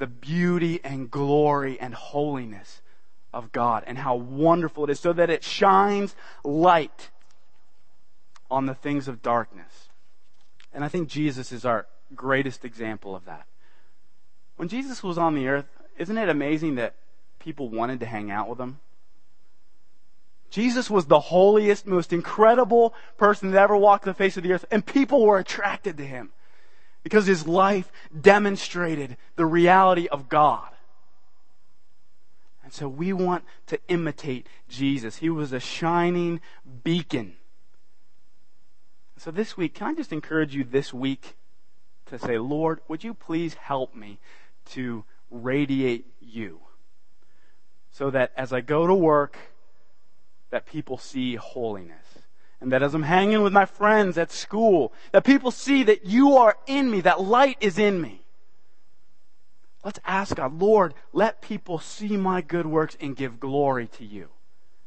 the 0.00 0.06
beauty 0.06 0.80
and 0.82 1.10
glory 1.10 1.78
and 1.78 1.94
holiness 1.94 2.80
of 3.34 3.52
God 3.52 3.84
and 3.86 3.98
how 3.98 4.16
wonderful 4.16 4.84
it 4.84 4.90
is 4.90 4.98
so 4.98 5.12
that 5.12 5.28
it 5.28 5.44
shines 5.44 6.16
light 6.42 7.10
on 8.50 8.64
the 8.64 8.74
things 8.74 9.08
of 9.08 9.20
darkness. 9.20 9.90
And 10.72 10.82
I 10.82 10.88
think 10.88 11.08
Jesus 11.08 11.52
is 11.52 11.66
our 11.66 11.86
greatest 12.14 12.64
example 12.64 13.14
of 13.14 13.26
that. 13.26 13.46
When 14.56 14.68
Jesus 14.68 15.02
was 15.02 15.18
on 15.18 15.34
the 15.34 15.46
earth, 15.48 15.66
isn't 15.98 16.16
it 16.16 16.30
amazing 16.30 16.76
that 16.76 16.94
people 17.38 17.68
wanted 17.68 18.00
to 18.00 18.06
hang 18.06 18.30
out 18.30 18.48
with 18.48 18.58
him? 18.58 18.80
Jesus 20.48 20.88
was 20.88 21.06
the 21.06 21.20
holiest, 21.20 21.86
most 21.86 22.10
incredible 22.10 22.94
person 23.18 23.50
that 23.50 23.62
ever 23.62 23.76
walked 23.76 24.06
the 24.06 24.14
face 24.14 24.38
of 24.38 24.44
the 24.44 24.52
earth, 24.54 24.64
and 24.70 24.84
people 24.84 25.26
were 25.26 25.38
attracted 25.38 25.98
to 25.98 26.06
him 26.06 26.30
because 27.02 27.26
his 27.26 27.46
life 27.46 27.90
demonstrated 28.18 29.16
the 29.36 29.46
reality 29.46 30.06
of 30.08 30.28
God. 30.28 30.68
And 32.62 32.72
so 32.72 32.88
we 32.88 33.12
want 33.12 33.44
to 33.66 33.78
imitate 33.88 34.46
Jesus. 34.68 35.16
He 35.16 35.30
was 35.30 35.52
a 35.52 35.60
shining 35.60 36.40
beacon 36.84 37.34
so 39.20 39.30
this 39.30 39.54
week, 39.54 39.74
can 39.74 39.88
I 39.88 39.94
just 39.94 40.14
encourage 40.14 40.54
you 40.54 40.64
this 40.64 40.94
week 40.94 41.34
to 42.06 42.18
say, 42.18 42.38
Lord, 42.38 42.80
would 42.88 43.04
you 43.04 43.12
please 43.12 43.52
help 43.52 43.94
me 43.94 44.18
to 44.70 45.04
radiate 45.30 46.06
you? 46.22 46.60
So 47.90 48.08
that 48.08 48.32
as 48.34 48.50
I 48.50 48.62
go 48.62 48.86
to 48.86 48.94
work, 48.94 49.36
that 50.48 50.64
people 50.64 50.96
see 50.96 51.34
holiness. 51.34 52.09
And 52.60 52.72
that 52.72 52.82
as 52.82 52.94
I'm 52.94 53.04
hanging 53.04 53.42
with 53.42 53.52
my 53.52 53.64
friends 53.64 54.18
at 54.18 54.30
school, 54.30 54.92
that 55.12 55.24
people 55.24 55.50
see 55.50 55.82
that 55.84 56.04
you 56.04 56.36
are 56.36 56.58
in 56.66 56.90
me, 56.90 57.00
that 57.00 57.22
light 57.22 57.56
is 57.60 57.78
in 57.78 58.00
me. 58.00 58.20
Let's 59.82 59.98
ask 60.04 60.36
God, 60.36 60.58
Lord, 60.58 60.92
let 61.12 61.40
people 61.40 61.78
see 61.78 62.16
my 62.16 62.42
good 62.42 62.66
works 62.66 62.96
and 63.00 63.16
give 63.16 63.40
glory 63.40 63.86
to 63.88 64.04
you. 64.04 64.28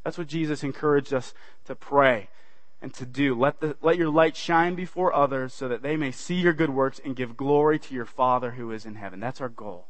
That's 0.04 0.18
what 0.18 0.28
Jesus 0.28 0.64
encouraged 0.64 1.14
us 1.14 1.34
to 1.66 1.76
pray 1.76 2.30
and 2.82 2.94
to 2.94 3.06
do. 3.06 3.34
Let, 3.34 3.60
the, 3.60 3.76
let 3.82 3.98
your 3.98 4.10
light 4.10 4.36
shine 4.36 4.76
before 4.76 5.14
others 5.14 5.54
so 5.54 5.68
that 5.68 5.82
they 5.82 5.96
may 5.96 6.12
see 6.12 6.36
your 6.36 6.54
good 6.54 6.70
works 6.70 7.00
and 7.04 7.16
give 7.16 7.38
glory 7.38 7.80
to 7.80 7.94
your 7.94 8.06
Father 8.06 8.52
who 8.52 8.72
is 8.72 8.86
in 8.86 8.96
heaven. 8.96 9.20
That's 9.20 9.42
our 9.42 9.50
goal. 9.50 9.88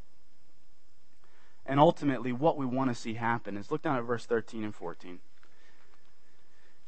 And 1.65 1.79
ultimately, 1.79 2.31
what 2.31 2.57
we 2.57 2.65
want 2.65 2.89
to 2.91 2.95
see 2.95 3.15
happen 3.15 3.57
is 3.57 3.71
look 3.71 3.81
down 3.81 3.97
at 3.97 4.03
verse 4.03 4.25
13 4.25 4.63
and 4.63 4.75
14. 4.75 5.19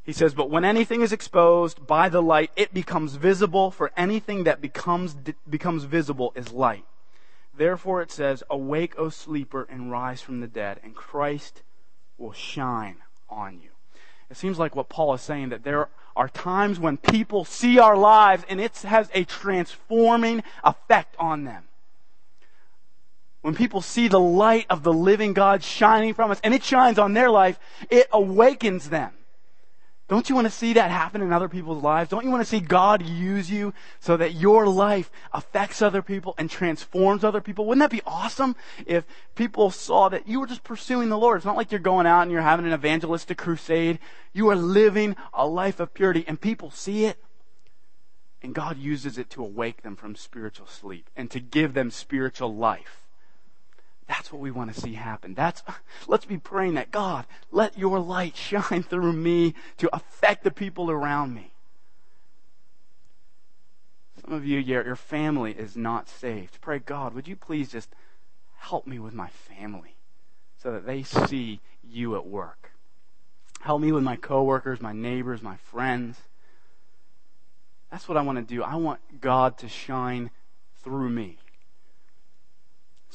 He 0.05 0.13
says, 0.13 0.33
But 0.35 0.51
when 0.51 0.63
anything 0.63 1.01
is 1.01 1.11
exposed 1.11 1.87
by 1.87 2.09
the 2.09 2.21
light, 2.21 2.51
it 2.55 2.73
becomes 2.73 3.15
visible, 3.15 3.71
for 3.71 3.91
anything 3.97 4.43
that 4.43 4.61
becomes, 4.61 5.15
becomes 5.49 5.85
visible 5.85 6.31
is 6.35 6.51
light. 6.51 6.85
Therefore 7.57 8.01
it 8.01 8.11
says, 8.11 8.43
Awake, 8.49 8.93
O 8.97 9.09
sleeper, 9.09 9.65
and 9.69 9.91
rise 9.91 10.21
from 10.21 10.41
the 10.41 10.47
dead, 10.47 10.79
and 10.83 10.93
Christ 10.93 11.63
will 12.17 12.33
shine 12.33 12.97
on 13.29 13.59
you. 13.61 13.69
It 14.29 14.37
seems 14.37 14.59
like 14.59 14.75
what 14.75 14.89
Paul 14.89 15.13
is 15.13 15.21
saying 15.21 15.49
that 15.49 15.63
there 15.63 15.89
are 16.15 16.29
times 16.29 16.79
when 16.79 16.97
people 16.97 17.43
see 17.43 17.79
our 17.79 17.97
lives 17.97 18.43
and 18.47 18.61
it 18.61 18.77
has 18.79 19.09
a 19.13 19.23
transforming 19.23 20.43
effect 20.63 21.15
on 21.19 21.43
them. 21.43 21.63
When 23.41 23.53
people 23.53 23.81
see 23.81 24.07
the 24.07 24.19
light 24.19 24.65
of 24.69 24.83
the 24.83 24.93
living 24.93 25.33
God 25.33 25.63
shining 25.63 26.13
from 26.13 26.31
us 26.31 26.39
and 26.43 26.53
it 26.53 26.63
shines 26.63 26.97
on 26.97 27.13
their 27.13 27.29
life, 27.29 27.59
it 27.89 28.07
awakens 28.11 28.89
them. 28.89 29.13
Don't 30.07 30.29
you 30.29 30.35
want 30.35 30.45
to 30.45 30.53
see 30.53 30.73
that 30.73 30.91
happen 30.91 31.23
in 31.23 31.33
other 31.33 31.49
people's 31.49 31.81
lives? 31.81 32.11
Don't 32.11 32.23
you 32.23 32.29
want 32.29 32.41
to 32.41 32.49
see 32.49 32.59
God 32.59 33.03
use 33.03 33.49
you 33.49 33.73
so 33.99 34.15
that 34.17 34.35
your 34.35 34.67
life 34.67 35.09
affects 35.33 35.81
other 35.81 36.03
people 36.03 36.35
and 36.37 36.47
transforms 36.47 37.23
other 37.23 37.41
people? 37.41 37.65
Wouldn't 37.65 37.81
that 37.81 37.89
be 37.89 38.03
awesome 38.05 38.55
if 38.85 39.03
people 39.33 39.71
saw 39.71 40.09
that 40.09 40.27
you 40.27 40.39
were 40.39 40.45
just 40.45 40.63
pursuing 40.63 41.09
the 41.09 41.17
Lord? 41.17 41.37
It's 41.37 41.45
not 41.45 41.57
like 41.57 41.71
you're 41.71 41.79
going 41.79 42.05
out 42.05 42.21
and 42.21 42.31
you're 42.31 42.41
having 42.41 42.67
an 42.67 42.73
evangelistic 42.73 43.39
crusade. 43.39 43.97
You 44.31 44.49
are 44.49 44.55
living 44.55 45.15
a 45.33 45.47
life 45.47 45.79
of 45.79 45.93
purity 45.95 46.23
and 46.27 46.39
people 46.39 46.69
see 46.69 47.05
it 47.05 47.17
and 48.43 48.53
God 48.53 48.77
uses 48.77 49.17
it 49.17 49.31
to 49.31 49.43
awake 49.43 49.81
them 49.81 49.95
from 49.95 50.15
spiritual 50.15 50.67
sleep 50.67 51.09
and 51.15 51.31
to 51.31 51.39
give 51.39 51.73
them 51.73 51.89
spiritual 51.89 52.55
life. 52.55 53.04
That's 54.07 54.31
what 54.31 54.41
we 54.41 54.51
want 54.51 54.73
to 54.73 54.79
see 54.79 54.93
happen. 54.93 55.33
That's, 55.33 55.63
let's 56.07 56.25
be 56.25 56.37
praying 56.37 56.75
that 56.75 56.91
God, 56.91 57.25
let 57.51 57.77
your 57.77 57.99
light 57.99 58.35
shine 58.35 58.83
through 58.89 59.13
me 59.13 59.55
to 59.77 59.93
affect 59.95 60.43
the 60.43 60.51
people 60.51 60.91
around 60.91 61.33
me. 61.33 61.51
Some 64.21 64.33
of 64.33 64.45
you, 64.45 64.59
your, 64.59 64.85
your 64.85 64.95
family 64.95 65.51
is 65.51 65.75
not 65.75 66.09
saved. 66.09 66.59
Pray, 66.61 66.79
God, 66.79 67.13
would 67.13 67.27
you 67.27 67.35
please 67.35 67.69
just 67.69 67.89
help 68.57 68.87
me 68.87 68.97
with 68.97 69.13
my 69.13 69.29
family 69.29 69.95
so 70.57 70.71
that 70.71 70.85
they 70.85 71.03
see 71.03 71.59
you 71.83 72.15
at 72.15 72.25
work? 72.25 72.71
Help 73.61 73.81
me 73.81 73.91
with 73.91 74.03
my 74.03 74.15
coworkers, 74.15 74.81
my 74.81 74.93
neighbors, 74.93 75.41
my 75.41 75.57
friends. 75.57 76.17
That's 77.91 78.07
what 78.07 78.17
I 78.17 78.21
want 78.21 78.37
to 78.37 78.43
do. 78.43 78.63
I 78.63 78.75
want 78.75 79.21
God 79.21 79.57
to 79.59 79.67
shine 79.67 80.29
through 80.83 81.09
me. 81.09 81.37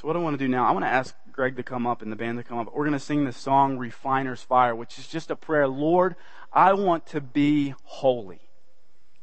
So 0.01 0.07
what 0.07 0.17
I 0.17 0.21
want 0.21 0.33
to 0.39 0.43
do 0.43 0.49
now, 0.49 0.67
I 0.67 0.71
want 0.71 0.87
to 0.87 0.91
ask 0.91 1.15
Greg 1.31 1.57
to 1.57 1.63
come 1.63 1.87
up 1.87 2.01
and 2.01 2.11
the 2.11 2.17
band 2.17 2.39
to 2.39 2.43
come 2.43 2.57
up. 2.57 2.75
We're 2.75 2.87
going 2.87 2.99
to 2.99 2.99
sing 2.99 3.27
the 3.27 3.33
song 3.33 3.77
Refiner's 3.77 4.41
Fire, 4.41 4.75
which 4.75 4.99
is 4.99 5.07
just 5.07 5.31
a 5.31 5.37
prayer. 5.37 5.69
Lord, 5.69 6.17
I 6.51 6.73
want 6.73 7.05
to 7.09 7.21
be 7.21 7.75
holy. 7.83 8.41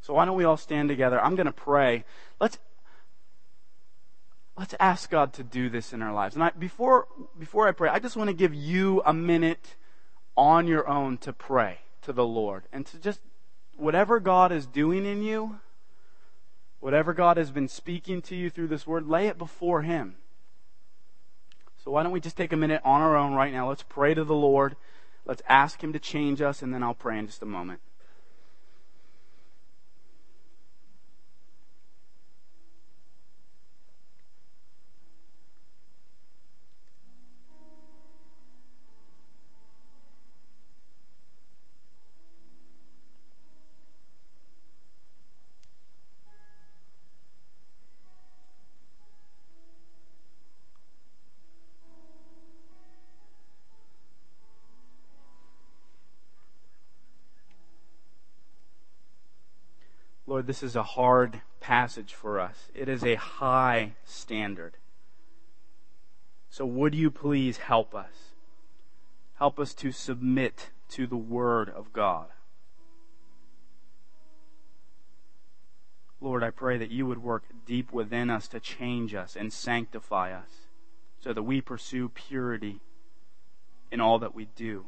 So 0.01 0.13
why 0.13 0.25
don't 0.25 0.38
we 0.38 0.43
all 0.43 0.55
stand 0.55 0.89
together? 0.89 1.19
I'm 1.19 1.36
going 1.36 1.47
to 1.47 1.51
pray. 1.51 2.05
Let's 2.39 2.59
let's 4.55 4.75
ask 4.80 5.09
God 5.09 5.34
to 5.34 5.43
do 5.43 5.67
this 5.67 5.93
in 5.93 6.03
our 6.03 6.13
lives. 6.13 6.36
And 6.36 6.43
I, 6.43 6.51
before 6.51 7.07
before 7.39 7.67
I 7.67 7.71
pray, 7.71 7.89
I 7.89 7.97
just 7.97 8.15
want 8.15 8.28
to 8.28 8.36
give 8.36 8.53
you 8.53 9.01
a 9.03 9.15
minute 9.15 9.78
on 10.36 10.67
your 10.67 10.88
own 10.88 11.17
to 11.19 11.34
pray 11.34 11.80
to 12.03 12.13
the 12.13 12.25
Lord 12.25 12.65
and 12.71 12.86
to 12.86 12.99
just 12.99 13.21
whatever 13.78 14.19
God 14.19 14.51
is 14.51 14.67
doing 14.67 15.07
in 15.07 15.23
you, 15.23 15.59
whatever 16.80 17.15
God 17.15 17.38
has 17.38 17.49
been 17.49 17.67
speaking 17.67 18.21
to 18.21 18.36
you 18.36 18.51
through 18.51 18.67
this 18.67 18.86
word, 18.86 19.07
lay 19.07 19.25
it 19.25 19.39
before 19.39 19.82
him. 19.82 20.17
So 21.88 21.91
why 21.91 22.03
don't 22.03 22.11
we 22.11 22.19
just 22.19 22.35
take 22.35 22.51
a 22.51 22.57
minute 22.57 22.81
on 22.83 22.99
our 22.99 23.15
own 23.15 23.33
right 23.33 23.53
now? 23.53 23.69
Let's 23.69 23.83
pray 23.83 24.13
to 24.13 24.25
the 24.25 24.35
Lord. 24.35 24.75
Let's 25.25 25.41
ask 25.47 25.81
Him 25.81 25.93
to 25.93 25.99
change 25.99 26.41
us, 26.41 26.61
and 26.61 26.73
then 26.73 26.83
I'll 26.83 26.93
pray 26.93 27.17
in 27.17 27.27
just 27.27 27.41
a 27.41 27.45
moment. 27.45 27.79
This 60.47 60.63
is 60.63 60.77
a 60.77 60.83
hard 60.83 61.41
passage 61.59 62.13
for 62.13 62.39
us. 62.39 62.69
It 62.73 62.87
is 62.87 63.03
a 63.03 63.15
high 63.15 63.95
standard. 64.05 64.77
So 66.49 66.65
would 66.65 66.95
you 66.95 67.11
please 67.11 67.57
help 67.57 67.93
us? 67.93 68.31
Help 69.39 69.59
us 69.59 69.73
to 69.73 69.91
submit 69.91 70.69
to 70.91 71.05
the 71.05 71.17
Word 71.17 71.69
of 71.69 71.91
God. 71.91 72.27
Lord, 76.21 76.43
I 76.43 76.51
pray 76.51 76.77
that 76.77 76.91
you 76.91 77.05
would 77.05 77.21
work 77.21 77.43
deep 77.65 77.91
within 77.91 78.29
us 78.29 78.47
to 78.47 78.61
change 78.61 79.13
us 79.13 79.35
and 79.35 79.51
sanctify 79.51 80.31
us 80.31 80.69
so 81.19 81.33
that 81.33 81.43
we 81.43 81.59
pursue 81.59 82.07
purity 82.07 82.79
in 83.91 83.99
all 83.99 84.17
that 84.19 84.33
we 84.33 84.45
do. 84.55 84.85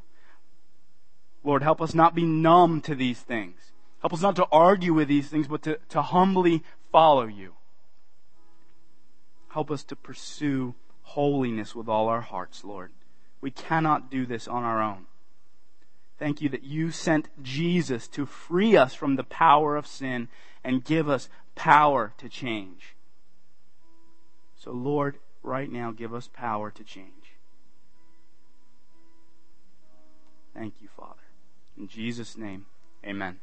Lord, 1.44 1.64
help 1.64 1.82
us 1.82 1.94
not 1.94 2.16
be 2.16 2.24
numb 2.24 2.80
to 2.84 2.96
these 2.96 3.20
things. 3.20 3.74
Help 4.02 4.14
us 4.14 4.22
not 4.22 4.36
to 4.38 4.48
argue 4.52 4.94
with 4.94 5.08
these 5.08 5.28
things, 5.28 5.48
but 5.48 5.62
to, 5.64 5.80
to 5.90 6.02
humbly 6.02 6.64
follow 6.92 7.26
you. 7.26 7.54
Help 9.50 9.72
us 9.72 9.84
to 9.86 9.96
pursue 9.96 10.76
holiness 11.02 11.76
with 11.76 11.90
all 11.90 12.08
our 12.08 12.22
hearts, 12.22 12.64
Lord. 12.64 12.92
We 13.42 13.52
cannot 13.52 14.12
do 14.12 14.26
this 14.26 14.48
on 14.48 14.64
our 14.64 14.82
own. 14.82 15.06
Thank 16.18 16.42
you 16.42 16.50
that 16.50 16.64
you 16.64 16.92
sent 16.92 17.30
Jesus 17.42 18.08
to 18.10 18.26
free 18.26 18.76
us 18.76 18.94
from 18.94 19.16
the 19.16 19.24
power 19.24 19.76
of 19.76 19.88
sin 19.88 20.28
and 20.64 20.84
give 20.84 21.10
us 21.10 21.30
power 21.56 22.14
to 22.18 22.30
change. 22.30 22.96
So, 24.58 24.72
Lord, 24.72 25.18
right 25.42 25.72
now, 25.72 25.92
give 25.92 26.14
us 26.14 26.30
power 26.32 26.70
to 26.72 26.84
change. 26.84 27.38
Thank 30.54 30.76
you, 30.82 30.90
Father. 30.96 31.16
In 31.78 31.88
Jesus' 31.88 32.38
name, 32.38 32.66
amen. 33.06 33.40